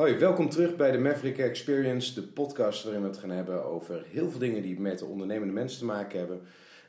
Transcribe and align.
Hoi, 0.00 0.18
welkom 0.18 0.48
terug 0.48 0.76
bij 0.76 0.90
de 0.90 0.98
Maverick 0.98 1.38
Experience, 1.38 2.14
de 2.14 2.22
podcast 2.22 2.84
waarin 2.84 3.02
we 3.02 3.08
het 3.08 3.18
gaan 3.18 3.30
hebben 3.30 3.64
over 3.64 4.04
heel 4.08 4.30
veel 4.30 4.38
dingen 4.38 4.62
die 4.62 4.80
met 4.80 5.02
ondernemende 5.02 5.52
mensen 5.52 5.78
te 5.78 5.84
maken 5.84 6.18
hebben. 6.18 6.40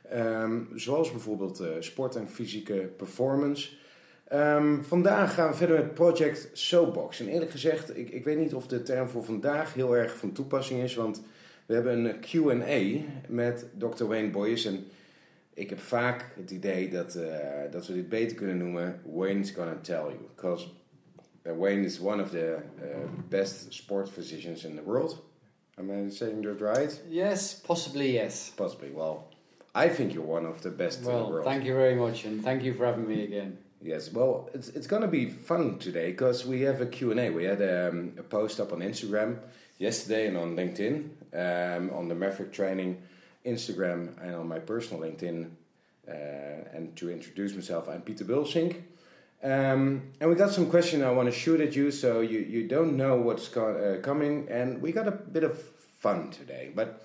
Ehm, 0.02 0.60
zoals 0.74 1.10
bijvoorbeeld 1.10 1.60
uh, 1.60 1.68
sport 1.78 2.16
en 2.16 2.28
fysieke 2.28 2.90
performance. 2.96 3.70
Um, 4.32 4.84
vandaag 4.84 5.34
gaan 5.34 5.50
we 5.50 5.56
verder 5.56 5.76
met 5.76 5.94
Project 5.94 6.50
Soapbox. 6.52 7.20
En 7.20 7.28
eerlijk 7.28 7.50
gezegd, 7.50 7.96
ik, 7.96 8.10
ik 8.10 8.24
weet 8.24 8.38
niet 8.38 8.54
of 8.54 8.66
de 8.66 8.82
term 8.82 9.08
voor 9.08 9.24
vandaag 9.24 9.74
heel 9.74 9.96
erg 9.96 10.16
van 10.16 10.32
toepassing 10.32 10.82
is, 10.82 10.94
want 10.94 11.22
we 11.66 11.74
hebben 11.74 12.04
een 12.04 12.20
QA 12.20 13.04
met 13.28 13.66
Dr. 13.78 14.04
Wayne 14.04 14.30
Boyes. 14.30 14.64
En 14.64 14.84
ik 15.54 15.70
heb 15.70 15.80
vaak 15.80 16.32
het 16.36 16.50
idee 16.50 16.90
dat, 16.90 17.16
uh, 17.16 17.24
dat 17.70 17.86
we 17.86 17.94
dit 17.94 18.08
beter 18.08 18.36
kunnen 18.36 18.58
noemen: 18.58 19.00
Wayne's 19.04 19.50
gonna 19.50 19.78
tell 19.82 19.96
you. 19.96 20.16
Because 20.34 20.66
Wayne 21.44 21.84
is 21.84 22.00
one 22.00 22.20
of 22.20 22.30
the 22.30 22.56
uh, 22.56 22.60
best 23.28 23.72
sport 23.72 24.08
physicians 24.08 24.64
in 24.64 24.76
the 24.76 24.82
world. 24.82 25.20
Am 25.78 25.90
I 25.90 26.10
saying 26.10 26.42
that 26.42 26.60
right? 26.60 27.00
Yes, 27.08 27.54
possibly 27.54 28.12
yes. 28.12 28.50
Possibly. 28.56 28.90
Well, 28.90 29.28
I 29.74 29.88
think 29.88 30.14
you're 30.14 30.22
one 30.22 30.46
of 30.46 30.62
the 30.62 30.70
best 30.70 31.02
well, 31.02 31.16
in 31.16 31.24
the 31.24 31.30
world. 31.30 31.44
thank 31.46 31.64
you 31.64 31.74
very 31.74 31.94
much, 31.94 32.24
and 32.24 32.44
thank 32.44 32.62
you 32.62 32.74
for 32.74 32.84
having 32.86 33.08
me 33.08 33.24
again. 33.24 33.58
Yes, 33.80 34.12
well, 34.12 34.48
it's, 34.54 34.68
it's 34.68 34.86
going 34.86 35.02
to 35.02 35.08
be 35.08 35.28
fun 35.28 35.78
today 35.78 36.12
because 36.12 36.46
we 36.46 36.60
have 36.60 36.80
a 36.80 36.86
Q&A. 36.86 37.30
We 37.30 37.44
had 37.44 37.60
um, 37.62 38.12
a 38.16 38.22
post 38.22 38.60
up 38.60 38.72
on 38.72 38.78
Instagram 38.78 39.38
yesterday 39.78 40.28
and 40.28 40.36
on 40.36 40.54
LinkedIn, 40.54 41.08
um, 41.34 41.90
on 41.90 42.06
the 42.06 42.14
Maverick 42.14 42.52
Training 42.52 43.02
Instagram 43.44 44.16
and 44.22 44.36
on 44.36 44.46
my 44.46 44.60
personal 44.60 45.02
LinkedIn. 45.02 45.50
Uh, 46.06 46.12
and 46.76 46.94
to 46.96 47.10
introduce 47.10 47.54
myself, 47.54 47.88
I'm 47.88 48.02
Peter 48.02 48.24
Bulsink. 48.24 48.82
Um, 49.42 50.12
and 50.20 50.30
we 50.30 50.36
got 50.36 50.52
some 50.52 50.70
questions 50.70 51.02
I 51.02 51.10
want 51.10 51.26
to 51.26 51.36
shoot 51.36 51.60
at 51.60 51.74
you, 51.74 51.90
so 51.90 52.20
you, 52.20 52.38
you 52.38 52.68
don't 52.68 52.96
know 52.96 53.16
what's 53.16 53.54
uh, 53.56 53.98
coming. 54.00 54.46
And 54.48 54.80
we 54.80 54.92
got 54.92 55.08
a 55.08 55.12
bit 55.12 55.42
of 55.42 55.60
fun 55.98 56.30
today, 56.30 56.70
but 56.74 57.04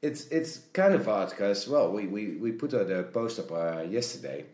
it's 0.00 0.28
it's 0.28 0.58
kind 0.72 0.94
of 0.94 1.08
odd 1.08 1.30
because 1.30 1.68
well, 1.68 1.92
we, 1.92 2.06
we, 2.06 2.36
we 2.36 2.52
put 2.52 2.72
a 2.72 3.02
post 3.12 3.38
up 3.38 3.52
uh, 3.52 3.82
yesterday, 3.82 4.46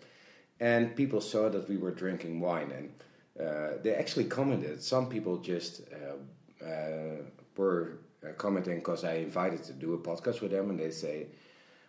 and 0.59 0.97
people 0.97 1.21
saw 1.21 1.49
that 1.49 1.69
we 1.69 1.77
were 1.77 1.93
drinking 1.93 2.41
wine, 2.41 2.73
and 2.73 3.47
uh, 3.47 3.77
they 3.83 3.95
actually 3.95 4.25
commented. 4.25 4.83
Some 4.83 5.09
people 5.09 5.39
just 5.39 5.83
uh, 5.93 6.65
uh, 6.65 7.23
were 7.57 7.99
commenting 8.39 8.77
because 8.77 9.05
I 9.05 9.15
invited 9.17 9.63
to 9.65 9.73
do 9.73 9.95
a 9.95 9.99
podcast 9.99 10.41
with 10.41 10.51
them, 10.51 10.71
and 10.71 10.81
they 10.81 10.91
say, 10.91 11.29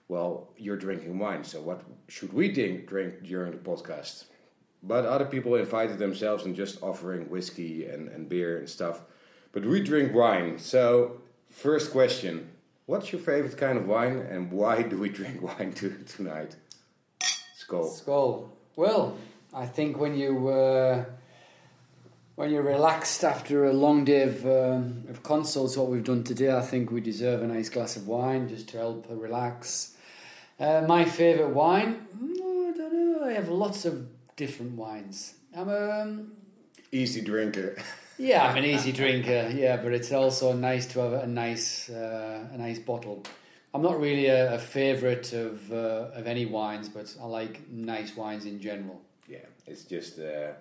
"Well, 0.07 0.49
you're 0.57 0.77
drinking 0.77 1.17
wine, 1.17 1.43
so 1.43 1.61
what 1.61 1.81
should 2.09 2.33
we 2.33 2.51
drink 2.51 2.87
during 3.23 3.51
the 3.51 3.57
podcast?" 3.57 4.25
But 4.87 5.05
other 5.05 5.25
people 5.25 5.55
invited 5.55 5.97
themselves 5.97 6.45
and 6.45 6.55
just 6.55 6.81
offering 6.83 7.29
whiskey 7.29 7.85
and, 7.85 8.07
and 8.09 8.29
beer 8.29 8.57
and 8.57 8.69
stuff. 8.69 9.01
But 9.51 9.65
we 9.65 9.81
drink 9.81 10.13
wine. 10.13 10.59
So, 10.59 11.21
first 11.49 11.91
question 11.91 12.49
What's 12.87 13.11
your 13.11 13.19
favorite 13.19 13.57
kind 13.57 13.79
of 13.79 13.87
wine 13.87 14.17
and 14.29 14.51
why 14.51 14.83
do 14.83 14.97
we 14.97 15.09
drink 15.19 15.41
wine 15.41 15.73
to, 15.73 15.89
tonight? 16.05 16.55
Skull. 17.57 17.89
Skull. 17.89 18.51
Well, 18.75 19.17
I 19.53 19.65
think 19.65 19.97
when 19.97 20.15
you. 20.15 20.49
Uh, 20.49 21.05
when 22.35 22.51
you're 22.51 22.63
relaxed 22.63 23.23
after 23.23 23.65
a 23.65 23.71
long 23.71 24.03
day 24.03 24.23
of, 24.23 24.45
um, 24.45 25.05
of 25.09 25.23
consults, 25.23 25.77
what 25.77 25.87
we've 25.87 26.03
done 26.03 26.21
today, 26.23 26.53
I 26.53 26.61
think 26.61 26.91
we 26.91 26.99
deserve 26.99 27.41
a 27.41 27.47
nice 27.47 27.69
glass 27.69 27.95
of 27.95 28.09
wine 28.09 28.49
just 28.49 28.67
to 28.69 28.77
help 28.77 29.05
relax. 29.09 29.95
Uh, 30.59 30.83
my 30.85 31.05
favourite 31.05 31.53
wine? 31.53 32.05
Mm, 32.13 32.73
I 32.73 32.77
don't 32.77 32.93
know. 32.93 33.25
I 33.25 33.31
have 33.31 33.47
lots 33.47 33.85
of 33.85 34.05
different 34.35 34.73
wines. 34.73 35.35
I'm 35.55 35.69
a 35.69 36.01
um, 36.01 36.31
easy 36.91 37.21
drinker. 37.21 37.77
yeah, 38.17 38.45
I'm 38.45 38.57
an 38.57 38.65
easy 38.73 38.91
drinker. 38.91 39.51
Yeah, 39.53 39.77
but 39.77 39.93
it's 39.93 40.11
also 40.11 40.53
nice 40.53 40.85
to 40.87 40.99
have 40.99 41.13
a 41.13 41.27
nice 41.27 41.89
uh, 41.89 42.47
a 42.53 42.57
nice 42.57 42.79
bottle. 42.79 43.23
I'm 43.73 43.81
not 43.81 43.99
really 43.99 44.27
a, 44.27 44.55
a 44.55 44.59
favourite 44.59 45.33
of 45.33 45.71
uh, 45.71 46.19
of 46.19 46.27
any 46.27 46.45
wines, 46.45 46.89
but 46.89 47.15
I 47.21 47.25
like 47.25 47.69
nice 47.69 48.15
wines 48.15 48.45
in 48.45 48.59
general. 48.59 49.01
Yeah, 49.27 49.45
it's 49.65 49.83
just 49.83 50.19
uh, 50.19 50.53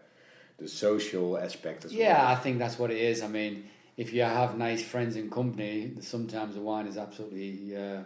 the 0.59 0.69
social 0.69 1.38
aspect 1.38 1.84
as 1.84 1.93
yeah, 1.93 2.09
well. 2.09 2.25
Yeah, 2.25 2.31
I 2.32 2.34
think 2.37 2.59
that's 2.59 2.78
what 2.78 2.91
it 2.91 2.98
is. 2.98 3.22
I 3.22 3.28
mean, 3.28 3.65
if 3.97 4.12
you 4.12 4.22
have 4.22 4.56
nice 4.56 4.82
friends 4.82 5.16
and 5.16 5.31
company, 5.31 5.93
sometimes 6.00 6.54
the 6.54 6.60
wine 6.60 6.87
is 6.87 6.97
absolutely 6.97 7.77
uh, 7.77 8.03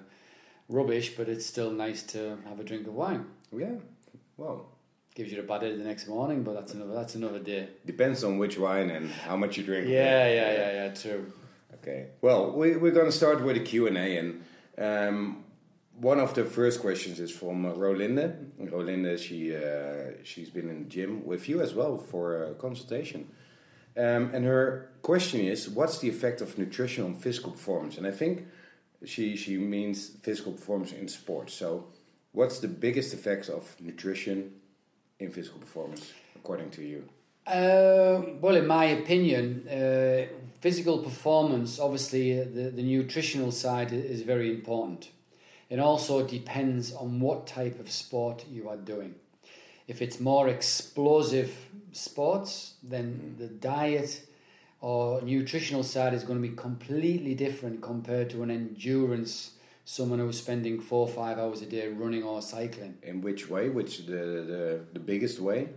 rubbish, 0.68 1.16
but 1.16 1.28
it's 1.28 1.46
still 1.46 1.70
nice 1.70 2.02
to 2.04 2.38
have 2.48 2.60
a 2.60 2.64
drink 2.64 2.86
of 2.86 2.94
wine. 2.94 3.26
Yeah, 3.56 3.76
well, 4.36 4.66
gives 5.18 5.32
you 5.32 5.40
a 5.40 5.42
bad 5.42 5.62
headache 5.62 5.78
the 5.78 5.84
next 5.84 6.06
morning, 6.06 6.44
but 6.44 6.54
that's 6.54 6.72
another 6.74 6.94
that's 6.94 7.16
another 7.16 7.40
day. 7.40 7.68
Depends 7.84 8.22
on 8.22 8.38
which 8.38 8.56
wine 8.56 8.88
and 8.88 9.10
how 9.10 9.36
much 9.36 9.56
you 9.56 9.64
drink. 9.64 9.88
Yeah, 9.88 10.28
yeah, 10.28 10.52
yeah, 10.52 10.72
yeah, 10.78 10.94
true. 10.94 11.32
Okay. 11.74 12.06
Well, 12.20 12.52
we, 12.52 12.76
we're 12.76 12.92
going 12.92 13.06
to 13.06 13.18
start 13.22 13.42
with 13.42 13.56
a 13.56 13.60
Q&A 13.60 14.16
and 14.16 14.44
um, 14.78 15.44
one 16.00 16.20
of 16.20 16.34
the 16.34 16.44
first 16.44 16.80
questions 16.80 17.18
is 17.18 17.32
from 17.32 17.66
uh, 17.66 17.72
Rolinde. 17.72 18.52
Rolinde, 18.60 19.18
she, 19.18 19.56
uh, 19.56 20.22
she's 20.22 20.50
been 20.50 20.68
in 20.68 20.84
the 20.84 20.88
gym 20.88 21.26
with 21.26 21.48
you 21.48 21.60
as 21.60 21.74
well 21.74 21.98
for 21.98 22.44
a 22.44 22.54
consultation. 22.54 23.28
Um, 23.96 24.30
and 24.32 24.44
her 24.44 24.90
question 25.02 25.40
is, 25.40 25.68
what's 25.68 25.98
the 25.98 26.08
effect 26.08 26.40
of 26.40 26.56
nutrition 26.56 27.04
on 27.04 27.14
physical 27.14 27.50
performance? 27.50 27.98
And 27.98 28.06
I 28.06 28.12
think 28.12 28.46
she, 29.04 29.36
she 29.36 29.56
means 29.58 30.10
physical 30.22 30.52
performance 30.52 30.92
in 30.92 31.08
sports. 31.08 31.54
So 31.54 31.88
what's 32.30 32.60
the 32.60 32.68
biggest 32.68 33.12
effects 33.12 33.48
of 33.48 33.74
nutrition 33.80 34.52
in 35.18 35.30
physical 35.30 35.58
performance, 35.60 36.12
according 36.36 36.70
to 36.70 36.82
you? 36.82 37.04
Uh, 37.46 38.22
well, 38.40 38.56
in 38.56 38.66
my 38.66 38.84
opinion, 38.84 39.66
uh, 39.68 40.26
physical 40.60 40.98
performance, 40.98 41.78
obviously, 41.80 42.40
uh, 42.40 42.44
the, 42.44 42.70
the 42.70 42.82
nutritional 42.82 43.50
side 43.50 43.92
is 43.92 44.22
very 44.22 44.50
important. 44.50 45.08
It 45.70 45.78
also 45.78 46.26
depends 46.26 46.92
on 46.92 47.20
what 47.20 47.46
type 47.46 47.78
of 47.80 47.90
sport 47.90 48.44
you 48.50 48.68
are 48.68 48.76
doing. 48.76 49.14
If 49.86 50.02
it's 50.02 50.20
more 50.20 50.48
explosive 50.48 51.54
sports, 51.92 52.74
then 52.82 53.36
the 53.38 53.48
diet 53.48 54.26
or 54.80 55.22
nutritional 55.22 55.82
side 55.82 56.14
is 56.14 56.24
going 56.24 56.40
to 56.40 56.48
be 56.48 56.54
completely 56.54 57.34
different 57.34 57.80
compared 57.80 58.30
to 58.30 58.42
an 58.42 58.50
endurance 58.50 59.52
someone 59.90 60.18
who's 60.18 60.36
spending 60.36 60.78
four 60.78 61.08
or 61.08 61.14
five 61.14 61.38
hours 61.38 61.62
a 61.62 61.66
day 61.66 61.88
running 61.88 62.22
or 62.22 62.42
cycling. 62.42 62.98
In 63.02 63.22
which 63.22 63.48
way? 63.48 63.70
Which 63.70 64.04
the 64.04 64.22
the, 64.52 64.80
the 64.92 65.00
biggest 65.00 65.40
way? 65.40 65.70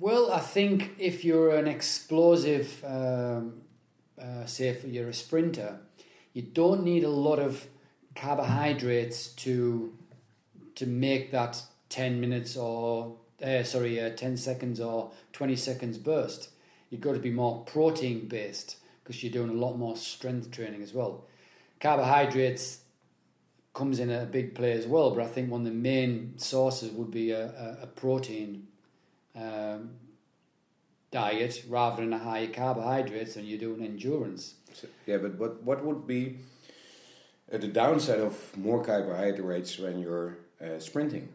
Well, 0.00 0.32
I 0.32 0.40
think 0.40 0.96
if 0.98 1.24
you're 1.24 1.54
an 1.54 1.68
explosive, 1.68 2.84
um, 2.84 3.62
uh, 4.20 4.44
say 4.46 4.66
if 4.66 4.84
you're 4.84 5.10
a 5.10 5.14
sprinter, 5.14 5.78
you 6.32 6.42
don't 6.42 6.82
need 6.82 7.04
a 7.04 7.14
lot 7.28 7.38
of 7.38 7.68
carbohydrates 8.16 9.28
to 9.44 9.92
to 10.74 10.86
make 10.86 11.30
that 11.30 11.62
ten 11.88 12.20
minutes 12.20 12.56
or 12.56 13.18
uh, 13.40 13.62
sorry, 13.62 14.00
uh, 14.00 14.10
ten 14.16 14.36
seconds 14.36 14.80
or 14.80 15.12
twenty 15.32 15.56
seconds 15.56 15.96
burst. 15.96 16.50
You've 16.90 17.02
got 17.02 17.12
to 17.12 17.20
be 17.20 17.30
more 17.30 17.62
protein 17.64 18.26
based 18.26 18.78
because 19.04 19.22
you're 19.22 19.32
doing 19.32 19.50
a 19.50 19.60
lot 19.64 19.78
more 19.78 19.96
strength 19.96 20.50
training 20.50 20.82
as 20.82 20.92
well 20.92 21.24
carbohydrates 21.82 22.78
comes 23.74 23.98
in 23.98 24.10
a 24.10 24.24
big 24.24 24.54
play 24.54 24.72
as 24.72 24.86
well, 24.86 25.10
but 25.10 25.24
I 25.24 25.26
think 25.26 25.50
one 25.50 25.62
of 25.62 25.66
the 25.66 25.72
main 25.72 26.34
sources 26.36 26.92
would 26.92 27.10
be 27.10 27.32
a, 27.32 27.46
a, 27.46 27.78
a 27.82 27.86
protein 27.86 28.68
um, 29.34 29.90
diet 31.10 31.64
rather 31.68 32.02
than 32.02 32.12
a 32.12 32.18
high 32.18 32.46
carbohydrates 32.46 33.36
and 33.36 33.46
you're 33.46 33.58
doing 33.58 33.84
endurance. 33.84 34.54
So, 34.72 34.86
yeah, 35.06 35.16
but 35.16 35.34
what, 35.38 35.62
what 35.62 35.84
would 35.84 36.06
be 36.06 36.38
uh, 37.52 37.58
the 37.58 37.68
downside 37.68 38.20
of 38.20 38.56
more 38.56 38.84
carbohydrates 38.84 39.78
when 39.78 39.98
you're 39.98 40.38
uh, 40.64 40.78
sprinting? 40.78 41.30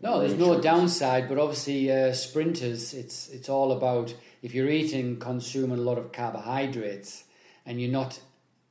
No, 0.00 0.18
there's 0.18 0.34
no 0.34 0.60
downside, 0.60 1.28
but 1.28 1.38
obviously 1.38 1.92
uh, 1.92 2.12
sprinters, 2.12 2.92
it's 2.92 3.28
it's 3.28 3.48
all 3.48 3.70
about 3.70 4.12
if 4.42 4.52
you're 4.52 4.68
eating, 4.68 5.20
consuming 5.20 5.78
a 5.78 5.82
lot 5.82 5.96
of 5.96 6.10
carbohydrates, 6.10 7.22
and 7.64 7.80
you're 7.80 7.92
not 7.92 8.18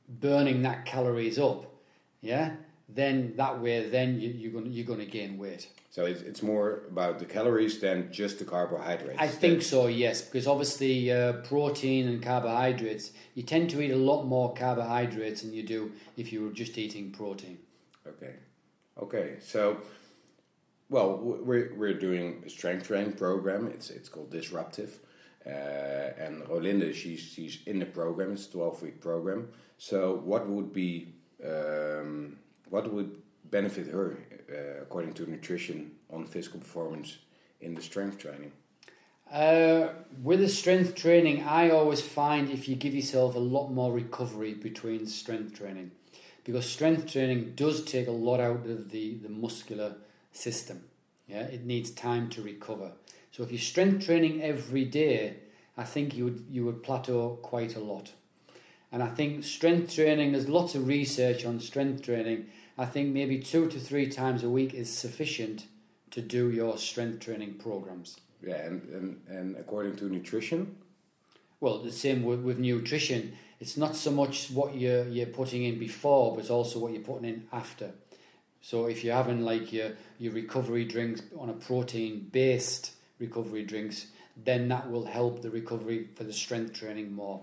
burning 0.08 0.62
that 0.62 0.84
calories 0.84 1.38
up, 1.38 1.66
yeah, 2.20 2.56
then 2.88 3.34
that 3.36 3.60
way, 3.60 3.88
then 3.88 4.20
you, 4.20 4.30
you're 4.30 4.52
going 4.52 4.70
you're 4.72 4.86
going 4.86 4.98
to 4.98 5.06
gain 5.06 5.38
weight. 5.38 5.68
So 5.90 6.06
it's, 6.06 6.22
it's 6.22 6.42
more 6.42 6.84
about 6.88 7.18
the 7.18 7.26
calories 7.26 7.78
than 7.78 8.10
just 8.12 8.38
the 8.38 8.46
carbohydrates. 8.46 9.20
I 9.20 9.28
think 9.28 9.60
so, 9.62 9.88
yes, 9.88 10.22
because 10.22 10.46
obviously 10.46 11.10
uh, 11.12 11.34
protein 11.44 12.08
and 12.08 12.22
carbohydrates, 12.22 13.10
you 13.34 13.42
tend 13.42 13.68
to 13.70 13.82
eat 13.82 13.90
a 13.90 13.96
lot 13.96 14.24
more 14.24 14.54
carbohydrates 14.54 15.42
than 15.42 15.52
you 15.52 15.62
do 15.62 15.92
if 16.16 16.32
you 16.32 16.44
were 16.44 16.50
just 16.50 16.78
eating 16.78 17.10
protein. 17.10 17.58
Okay, 18.06 18.34
okay. 19.02 19.36
So, 19.42 19.78
well, 20.88 21.18
we're 21.18 21.74
we're 21.76 21.98
doing 21.98 22.42
a 22.46 22.50
strength 22.50 22.86
training 22.86 23.12
program. 23.14 23.68
It's 23.68 23.90
it's 23.90 24.08
called 24.08 24.30
Disruptive. 24.30 24.98
Uh, 25.44 26.14
and 26.18 26.42
Rolinde, 26.44 26.94
she's, 26.94 27.18
she's 27.18 27.58
in 27.66 27.80
the 27.80 27.86
program. 27.86 28.32
It's 28.32 28.46
a 28.46 28.52
12 28.52 28.82
week 28.82 29.00
program. 29.00 29.48
So, 29.82 30.14
what 30.24 30.48
would 30.48 30.72
be 30.72 31.08
um, 31.44 32.36
what 32.70 32.92
would 32.92 33.20
benefit 33.50 33.88
her 33.88 34.16
uh, 34.48 34.82
according 34.82 35.14
to 35.14 35.28
nutrition 35.28 35.90
on 36.08 36.24
physical 36.24 36.60
performance 36.60 37.18
in 37.60 37.74
the 37.74 37.82
strength 37.82 38.18
training? 38.18 38.52
Uh, 39.28 39.88
with 40.22 40.38
the 40.38 40.48
strength 40.48 40.94
training, 40.94 41.42
I 41.42 41.70
always 41.70 42.00
find 42.00 42.48
if 42.48 42.68
you 42.68 42.76
give 42.76 42.94
yourself 42.94 43.34
a 43.34 43.40
lot 43.40 43.70
more 43.70 43.92
recovery 43.92 44.54
between 44.54 45.08
strength 45.08 45.58
training, 45.58 45.90
because 46.44 46.64
strength 46.64 47.12
training 47.12 47.54
does 47.56 47.84
take 47.84 48.06
a 48.06 48.12
lot 48.12 48.38
out 48.38 48.64
of 48.64 48.92
the, 48.92 49.16
the 49.16 49.30
muscular 49.30 49.96
system. 50.30 50.84
Yeah, 51.26 51.42
it 51.42 51.64
needs 51.64 51.90
time 51.90 52.28
to 52.30 52.40
recover. 52.40 52.92
So 53.32 53.42
if 53.42 53.50
you're 53.50 53.58
strength 53.58 54.06
training 54.06 54.42
every 54.42 54.84
day, 54.84 55.38
I 55.76 55.82
think 55.82 56.14
you 56.14 56.26
would 56.26 56.44
you 56.48 56.64
would 56.66 56.84
plateau 56.84 57.40
quite 57.42 57.74
a 57.74 57.80
lot. 57.80 58.12
And 58.92 59.02
I 59.02 59.08
think 59.08 59.42
strength 59.42 59.94
training, 59.94 60.32
there's 60.32 60.50
lots 60.50 60.74
of 60.74 60.86
research 60.86 61.46
on 61.46 61.58
strength 61.60 62.02
training. 62.02 62.46
I 62.76 62.84
think 62.84 63.12
maybe 63.14 63.38
two 63.38 63.68
to 63.68 63.80
three 63.80 64.08
times 64.08 64.44
a 64.44 64.50
week 64.50 64.74
is 64.74 64.94
sufficient 64.94 65.66
to 66.10 66.20
do 66.20 66.50
your 66.50 66.76
strength 66.76 67.20
training 67.20 67.54
programs. 67.54 68.20
Yeah, 68.46 68.56
and, 68.56 68.88
and, 68.90 69.20
and 69.28 69.56
according 69.56 69.96
to 69.96 70.04
nutrition? 70.04 70.76
Well, 71.58 71.78
the 71.78 71.92
same 71.92 72.22
with, 72.22 72.40
with 72.40 72.58
nutrition. 72.58 73.34
It's 73.60 73.76
not 73.76 73.96
so 73.96 74.10
much 74.10 74.50
what 74.50 74.74
you're, 74.74 75.08
you're 75.08 75.26
putting 75.26 75.64
in 75.64 75.78
before, 75.78 76.32
but 76.34 76.40
it's 76.40 76.50
also 76.50 76.78
what 76.78 76.92
you're 76.92 77.02
putting 77.02 77.28
in 77.28 77.46
after. 77.52 77.92
So 78.60 78.86
if 78.86 79.02
you're 79.04 79.14
having 79.14 79.44
like 79.44 79.72
your, 79.72 79.92
your 80.18 80.32
recovery 80.32 80.84
drinks 80.84 81.22
on 81.38 81.48
a 81.48 81.54
protein 81.54 82.28
based 82.30 82.92
recovery 83.18 83.64
drinks, 83.64 84.08
then 84.36 84.68
that 84.68 84.90
will 84.90 85.06
help 85.06 85.40
the 85.40 85.50
recovery 85.50 86.08
for 86.14 86.24
the 86.24 86.32
strength 86.32 86.74
training 86.74 87.14
more. 87.14 87.40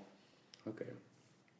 Okay. 0.67 0.85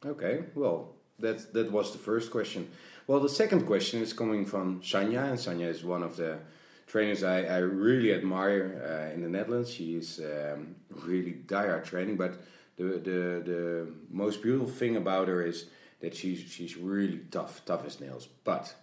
Okay. 0.04 0.44
Well, 0.54 0.94
that 1.18 1.52
that 1.52 1.70
was 1.70 1.92
the 1.92 1.98
first 1.98 2.30
question. 2.30 2.70
Well, 3.06 3.20
the 3.20 3.28
second 3.28 3.66
question 3.66 4.00
is 4.00 4.12
coming 4.12 4.46
from 4.46 4.80
Sanja, 4.80 5.28
and 5.28 5.38
Sanja 5.38 5.68
is 5.68 5.84
one 5.84 6.02
of 6.02 6.16
the 6.16 6.38
trainers 6.86 7.22
I, 7.22 7.42
I 7.42 7.58
really 7.58 8.12
admire 8.12 8.82
uh, 8.82 9.14
in 9.14 9.22
the 9.22 9.28
Netherlands. 9.28 9.70
She 9.70 9.96
is 9.96 10.20
um, 10.20 10.76
really 11.04 11.32
dire 11.32 11.80
training, 11.82 12.16
but 12.16 12.40
the, 12.76 12.84
the 12.84 13.42
the 13.44 13.88
most 14.10 14.42
beautiful 14.42 14.68
thing 14.68 14.96
about 14.96 15.28
her 15.28 15.42
is 15.42 15.66
that 16.00 16.14
she's 16.14 16.40
she's 16.40 16.76
really 16.76 17.20
tough, 17.30 17.62
tough 17.66 17.84
as 17.84 18.00
nails. 18.00 18.26
But 18.44 18.74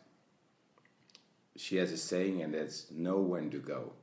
she 1.56 1.78
has 1.78 1.92
a 1.92 1.98
saying, 1.98 2.44
and 2.44 2.54
that's 2.54 2.92
know 2.92 3.19
when 3.19 3.50
to 3.50 3.58
go, 3.58 3.94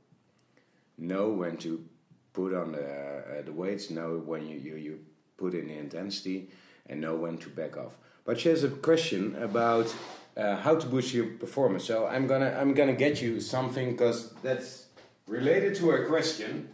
know 0.99 1.31
when 1.31 1.57
to 1.59 1.85
put 2.33 2.53
on 2.53 2.73
the 2.73 3.39
uh, 3.39 3.43
the 3.43 3.53
weights, 3.53 3.91
know 3.91 4.21
when 4.25 4.49
you, 4.49 4.59
you 4.59 4.75
you 4.77 4.99
put 5.37 5.55
in 5.55 5.69
the 5.69 5.75
intensity, 5.75 6.51
and 6.87 7.01
know 7.01 7.15
when 7.15 7.39
to 7.39 7.49
back 7.49 7.77
off. 7.77 7.97
But 8.25 8.41
she 8.41 8.49
has 8.49 8.65
a 8.65 8.69
question 8.69 9.37
about 9.37 9.95
uh, 10.37 10.57
how 10.57 10.77
to 10.77 10.87
boost 10.87 11.15
your 11.15 11.27
performance. 11.27 11.85
So 11.85 12.07
I'm 12.07 12.27
gonna 12.27 12.57
I'm 12.59 12.75
gonna 12.75 12.95
get 12.95 13.21
you 13.21 13.41
something 13.41 13.93
because 13.93 14.33
that's 14.43 14.87
related 15.27 15.75
to 15.77 15.91
her 15.91 16.07
question. 16.07 16.69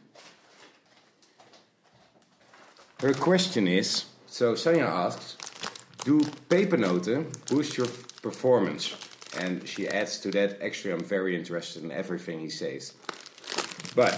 Her 3.00 3.14
question 3.14 3.66
is 3.66 4.04
so 4.26 4.54
Sanja 4.54 4.86
asks, 4.86 5.36
do 6.04 6.20
pepernoten 6.48 7.26
boost 7.48 7.76
your 7.76 7.88
performance? 8.22 8.94
And 9.36 9.66
she 9.66 9.88
adds 9.88 10.20
to 10.20 10.30
that, 10.30 10.62
actually, 10.62 10.92
I'm 10.92 11.04
very 11.04 11.36
interested 11.36 11.82
in 11.82 11.90
everything 11.90 12.40
he 12.40 12.48
says. 12.48 12.94
But 13.94 14.14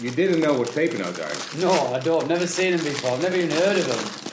you 0.00 0.10
didn't 0.10 0.40
know 0.40 0.52
what 0.52 0.68
pepernotes 0.68 1.18
are. 1.18 1.60
No, 1.60 1.94
I 1.94 2.00
don't. 2.00 2.28
Never 2.28 2.46
seen 2.46 2.76
them 2.76 2.84
before. 2.84 3.12
I've 3.12 3.22
never 3.22 3.36
even 3.36 3.50
heard 3.50 3.78
of 3.78 3.86
them. 3.86 4.23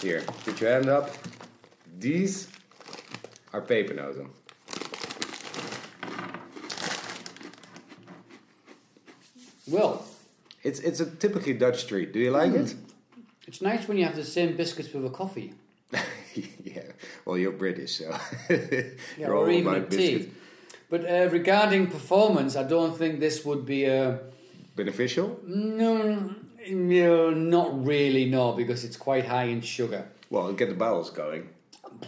Here, 0.00 0.22
put 0.44 0.60
your 0.60 0.70
hand 0.70 0.88
up. 0.88 1.10
These 1.98 2.48
are 3.52 3.60
pepernoten. 3.60 4.30
Well, 9.68 10.04
It's 10.62 10.80
it's 10.80 11.00
a 11.00 11.06
typically 11.06 11.54
Dutch 11.54 11.86
treat. 11.86 12.12
Do 12.12 12.18
you 12.18 12.30
like 12.30 12.52
mm-hmm. 12.52 12.64
it? 12.64 12.76
it's 13.46 13.60
nice 13.60 13.88
when 13.88 13.96
you 13.98 14.04
have 14.04 14.16
the 14.16 14.24
same 14.24 14.56
biscuits 14.56 14.92
with 14.92 15.04
a 15.04 15.10
coffee. 15.10 15.54
yeah. 16.64 16.92
Well, 17.24 17.38
you're 17.38 17.52
British, 17.52 17.98
so 17.98 18.16
Yeah, 18.50 18.82
you're 19.18 19.34
or 19.34 19.46
all 19.46 19.50
even 19.50 19.74
a 19.74 19.86
tea. 19.86 20.30
But 20.90 21.04
uh, 21.04 21.28
regarding 21.30 21.86
performance, 21.86 22.56
I 22.56 22.64
don't 22.64 22.96
think 22.96 23.20
this 23.20 23.44
would 23.44 23.64
be 23.64 23.84
a. 23.84 24.20
Beneficial? 24.76 25.40
Mm, 25.46 25.76
no, 25.76 25.88
no, 25.96 26.34
not 26.68 27.86
really, 27.86 28.26
no, 28.26 28.52
because 28.52 28.84
it's 28.84 28.96
quite 28.96 29.26
high 29.26 29.44
in 29.44 29.60
sugar. 29.60 30.08
Well, 30.30 30.44
it'll 30.44 30.56
get 30.56 30.68
the 30.68 30.74
bowels 30.74 31.10
going. 31.10 31.48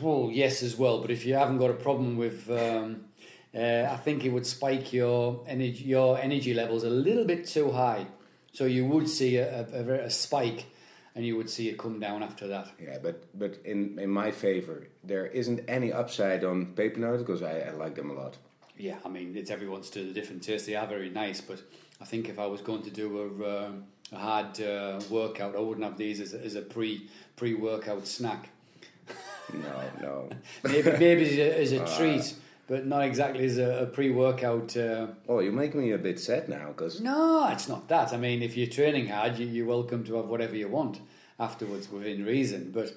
Well, 0.00 0.30
yes, 0.32 0.62
as 0.62 0.76
well. 0.76 1.00
But 1.00 1.10
if 1.10 1.26
you 1.26 1.34
haven't 1.34 1.58
got 1.58 1.70
a 1.70 1.74
problem 1.74 2.16
with, 2.16 2.48
um, 2.50 3.04
uh, 3.54 3.88
I 3.90 3.96
think 3.96 4.24
it 4.24 4.30
would 4.30 4.46
spike 4.46 4.92
your 4.92 5.44
energy, 5.46 5.84
your 5.84 6.18
energy 6.18 6.54
levels 6.54 6.84
a 6.84 6.90
little 6.90 7.24
bit 7.24 7.46
too 7.46 7.72
high. 7.72 8.06
So 8.52 8.64
you 8.64 8.84
would 8.86 9.08
see 9.08 9.36
a, 9.36 9.60
a, 9.60 9.78
a, 9.78 10.04
a 10.04 10.10
spike, 10.10 10.66
and 11.14 11.26
you 11.26 11.36
would 11.36 11.50
see 11.50 11.68
it 11.68 11.78
come 11.78 11.98
down 11.98 12.22
after 12.22 12.46
that. 12.48 12.68
Yeah, 12.80 12.98
but 13.02 13.24
but 13.38 13.58
in 13.64 13.98
in 13.98 14.10
my 14.10 14.30
favor, 14.30 14.88
there 15.02 15.26
isn't 15.26 15.60
any 15.68 15.92
upside 15.92 16.44
on 16.44 16.74
pepernotes 16.74 17.18
because 17.18 17.42
I, 17.42 17.60
I 17.60 17.70
like 17.70 17.94
them 17.94 18.10
a 18.10 18.14
lot. 18.14 18.36
Yeah, 18.76 18.96
I 19.04 19.08
mean, 19.08 19.36
it's 19.36 19.50
everyone's 19.50 19.90
to 19.90 20.04
the 20.04 20.12
different 20.12 20.42
taste. 20.42 20.66
They 20.66 20.74
are 20.74 20.86
very 20.86 21.10
nice, 21.10 21.40
but 21.40 21.62
I 22.00 22.04
think 22.04 22.28
if 22.28 22.38
I 22.38 22.46
was 22.46 22.60
going 22.60 22.82
to 22.82 22.90
do 22.90 23.06
a, 23.18 23.66
um, 23.66 23.84
a 24.12 24.18
hard 24.18 24.60
uh, 24.60 25.00
workout, 25.10 25.56
I 25.56 25.60
wouldn't 25.60 25.84
have 25.84 25.96
these 25.96 26.20
as 26.20 26.34
a, 26.34 26.44
as 26.44 26.54
a 26.54 26.62
pre 26.62 27.08
pre 27.36 27.54
workout 27.54 28.06
snack. 28.06 28.48
No, 29.52 29.82
no. 30.00 30.28
Maybe 30.64 30.92
maybe 30.92 31.24
as 31.24 31.38
a, 31.38 31.60
as 31.60 31.72
a 31.72 31.96
treat, 31.96 32.34
but 32.68 32.86
not 32.86 33.02
exactly 33.02 33.44
as 33.44 33.58
a, 33.58 33.82
a 33.82 33.86
pre 33.86 34.10
workout. 34.10 34.76
Uh, 34.76 35.08
Oh, 35.28 35.40
you're 35.40 35.52
making 35.52 35.80
me 35.82 35.90
a 35.92 35.98
bit 35.98 36.18
sad 36.20 36.48
now 36.48 36.68
because 36.68 37.00
no, 37.00 37.48
it's 37.50 37.68
not 37.68 37.88
that. 37.88 38.12
I 38.12 38.16
mean, 38.16 38.42
if 38.42 38.56
you're 38.56 38.68
training 38.68 39.08
hard, 39.08 39.38
you, 39.38 39.46
you're 39.46 39.66
welcome 39.66 40.04
to 40.04 40.14
have 40.16 40.26
whatever 40.26 40.56
you 40.56 40.68
want 40.68 41.00
afterwards 41.38 41.90
within 41.90 42.24
reason. 42.24 42.70
But 42.72 42.94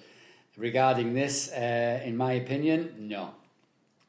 regarding 0.57 1.13
this, 1.13 1.51
uh, 1.51 2.01
in 2.05 2.15
my 2.15 2.33
opinion, 2.33 2.93
no, 2.99 3.31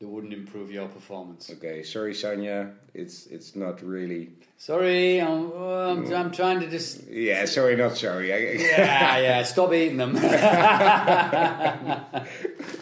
it 0.00 0.06
wouldn't 0.06 0.32
improve 0.32 0.70
your 0.70 0.88
performance. 0.88 1.50
okay, 1.50 1.82
sorry, 1.82 2.12
Sanja, 2.12 2.72
it's 2.94 3.26
it's 3.26 3.56
not 3.56 3.82
really. 3.82 4.30
Sorry, 4.58 5.20
I'm, 5.20 5.52
I'm, 5.52 6.12
I'm 6.14 6.30
trying 6.32 6.60
to 6.60 6.66
just. 6.70 7.06
Yeah, 7.08 7.44
sorry, 7.46 7.76
not 7.76 7.96
sorry. 7.96 8.28
Yeah, 8.60 9.18
yeah, 9.18 9.42
stop 9.42 9.72
eating 9.72 9.96
them. 9.98 10.16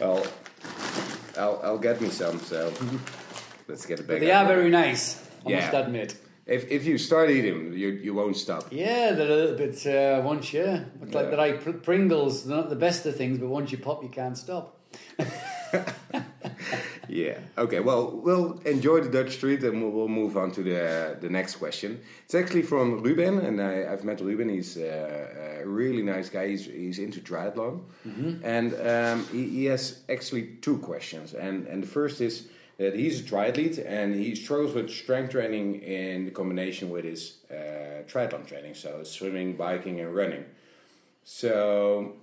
I'll, 0.01 0.27
I'll 1.37 1.61
I'll 1.65 1.79
get 1.79 2.01
me 2.01 2.09
some. 2.11 2.39
So 2.41 2.73
let's 3.69 3.87
get 3.87 4.01
it 4.01 4.07
back. 4.07 4.21
they 4.21 4.31
are 4.31 4.47
very 4.47 4.71
nice, 4.71 5.21
I 5.47 5.51
Yeah. 5.51 5.61
must 5.61 5.75
admit. 5.75 6.17
If 6.47 6.71
if 6.71 6.85
you 6.85 6.99
start 6.99 7.31
eating, 7.31 7.73
you 7.73 7.89
you 7.89 8.15
won't 8.15 8.37
stop. 8.37 8.69
Yeah, 8.71 9.13
they're 9.13 9.31
a 9.31 9.35
little 9.35 9.57
bit, 9.57 9.87
uh, 9.87 10.21
once 10.25 10.53
you, 10.53 10.63
it's 11.03 11.15
like 11.15 11.25
Yeah. 11.25 11.31
they're 11.31 11.39
like 11.39 11.63
Pr- 11.65 11.71
Pringles, 11.83 12.45
they're 12.45 12.57
not 12.57 12.69
the 12.71 12.77
best 12.77 13.07
of 13.07 13.17
things, 13.17 13.39
but 13.39 13.49
once 13.49 13.73
you 13.73 13.79
pop, 13.79 14.03
you 14.03 14.11
can't 14.11 14.37
stop. 14.37 14.77
Yeah. 17.15 17.39
Okay. 17.57 17.79
Well, 17.79 18.11
we'll 18.11 18.59
enjoy 18.65 19.01
the 19.01 19.09
Dutch 19.09 19.35
street, 19.35 19.63
and 19.63 19.81
we'll, 19.81 19.93
we'll 19.93 20.09
move 20.09 20.37
on 20.37 20.51
to 20.51 20.63
the 20.65 21.17
the 21.21 21.31
next 21.31 21.57
question. 21.57 22.01
It's 22.25 22.35
actually 22.35 22.63
from 22.63 23.05
Ruben, 23.05 23.39
and 23.39 23.63
I, 23.63 23.93
I've 23.93 24.03
met 24.03 24.21
Ruben. 24.21 24.49
He's 24.49 24.77
uh, 24.77 25.61
a 25.63 25.65
really 25.65 26.03
nice 26.03 26.29
guy. 26.29 26.49
He's 26.49 26.65
he's 26.67 26.99
into 26.99 27.21
triathlon, 27.21 27.83
and 28.43 28.75
um, 28.95 29.29
he, 29.31 29.49
he 29.49 29.65
has 29.67 30.01
actually 30.09 30.57
two 30.61 30.79
questions. 30.79 31.35
And 31.35 31.69
and 31.69 31.85
the 31.85 31.87
first 31.87 32.21
is 32.21 32.49
that 32.79 32.97
he's 32.97 33.21
a 33.21 33.23
triathlete, 33.23 33.79
and 33.87 34.13
he 34.17 34.35
struggles 34.35 34.75
with 34.75 34.91
strength 34.91 35.31
training 35.31 35.83
in 35.83 36.33
combination 36.33 36.91
with 36.91 37.05
his 37.05 37.37
uh, 37.49 38.03
triathlon 38.11 38.45
training, 38.45 38.75
so 38.75 39.05
swimming, 39.05 39.55
biking, 39.57 40.01
and 40.01 40.13
running. 40.13 40.45
So 41.23 42.17